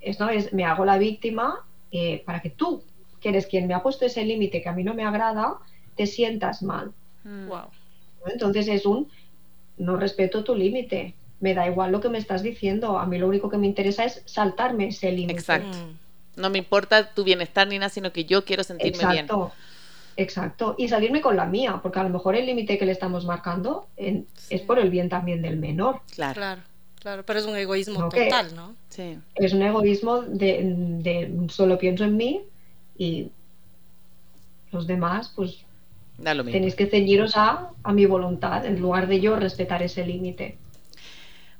[0.00, 0.30] Es, ¿no?
[0.30, 2.82] es, me hago la víctima eh, para que tú
[3.20, 5.58] que eres quien me ha puesto ese límite que a mí no me agrada,
[5.96, 6.92] te sientas mal.
[7.24, 7.66] Wow.
[8.26, 9.08] Entonces es un
[9.78, 11.14] no respeto tu límite.
[11.40, 12.98] Me da igual lo que me estás diciendo.
[12.98, 15.38] A mí lo único que me interesa es saltarme ese límite.
[15.38, 15.76] Exacto.
[15.76, 16.40] Mm.
[16.40, 19.36] No me importa tu bienestar ni nada, sino que yo quiero sentirme Exacto.
[19.36, 19.50] bien.
[20.16, 20.74] Exacto.
[20.78, 23.86] Y salirme con la mía, porque a lo mejor el límite que le estamos marcando
[23.96, 26.00] es por el bien también del menor.
[26.12, 26.60] Claro.
[27.00, 27.22] claro.
[27.24, 28.74] pero es un egoísmo total, ¿no?
[28.88, 29.18] Sí.
[29.36, 32.42] Es un egoísmo de, de, solo pienso en mí
[32.96, 33.30] y
[34.72, 35.64] los demás, pues
[36.52, 40.58] Tenéis que ceñiros a, a mi voluntad en lugar de yo respetar ese límite.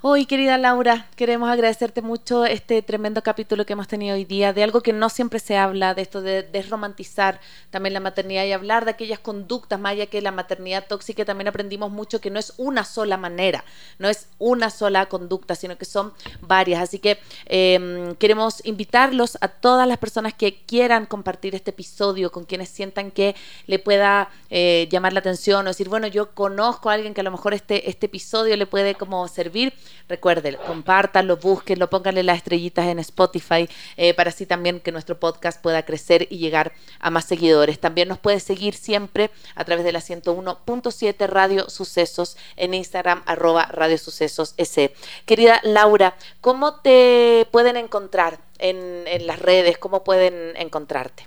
[0.00, 4.62] Hoy, querida Laura, queremos agradecerte mucho este tremendo capítulo que hemos tenido hoy día, de
[4.62, 7.40] algo que no siempre se habla, de esto de desromantizar
[7.70, 11.48] también la maternidad y hablar de aquellas conductas, más allá que la maternidad tóxica, también
[11.48, 13.64] aprendimos mucho que no es una sola manera,
[13.98, 16.80] no es una sola conducta, sino que son varias.
[16.80, 22.44] Así que em, queremos invitarlos a todas las personas que quieran compartir este episodio con
[22.44, 23.34] quienes sientan que
[23.66, 27.24] le pueda eh, llamar la atención o decir, bueno, yo conozco a alguien que a
[27.24, 29.74] lo mejor este, este episodio le puede como servir
[30.08, 35.60] Recuerden, compártanlo, búsquenlo, pónganle las estrellitas en Spotify eh, para así también que nuestro podcast
[35.62, 37.78] pueda crecer y llegar a más seguidores.
[37.78, 43.66] También nos puede seguir siempre a través de la 101.7 Radio Sucesos en Instagram, arroba
[43.66, 44.92] Radio Sucesos S.
[45.26, 49.78] Querida Laura, ¿cómo te pueden encontrar en, en las redes?
[49.78, 51.26] ¿Cómo pueden encontrarte?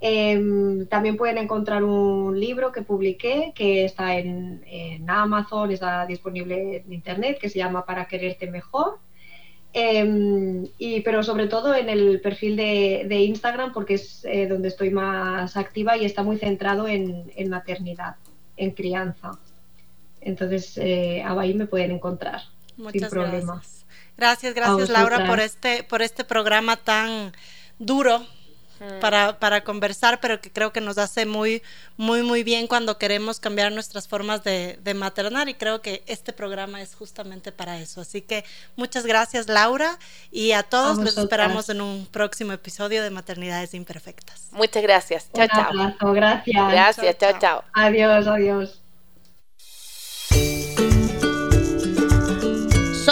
[0.00, 4.64] Em, también pueden encontrar un libro que publiqué que está en,
[5.06, 8.98] Amazon, está disponible en Internet, que se llama Para quererte mejor.
[9.72, 14.90] Em, y, pero sobre todo en el perfil de, Instagram porque es eh, donde estoy
[14.90, 18.16] más activa y está muy centrado en, maternidad,
[18.56, 19.38] en crianza.
[20.20, 22.40] Entonces eh, ahí me pueden encontrar
[22.90, 23.54] sin problema.
[23.54, 23.75] Gracias,
[24.16, 27.32] gracias Laura por este, por este programa tan
[27.78, 28.20] duro
[28.80, 29.00] mm.
[29.00, 31.62] para, para, conversar, pero que creo que nos hace muy,
[31.96, 36.32] muy, muy bien cuando queremos cambiar nuestras formas de, de, maternar y creo que este
[36.32, 38.00] programa es justamente para eso.
[38.00, 38.44] Así que
[38.76, 39.98] muchas gracias Laura
[40.30, 44.48] y a todos les esperamos en un próximo episodio de Maternidades Imperfectas.
[44.52, 45.30] Muchas gracias.
[45.34, 46.12] Chao, chao.
[46.12, 46.70] gracias.
[46.70, 47.64] Gracias, chao, chao.
[47.74, 48.85] Adiós, adiós.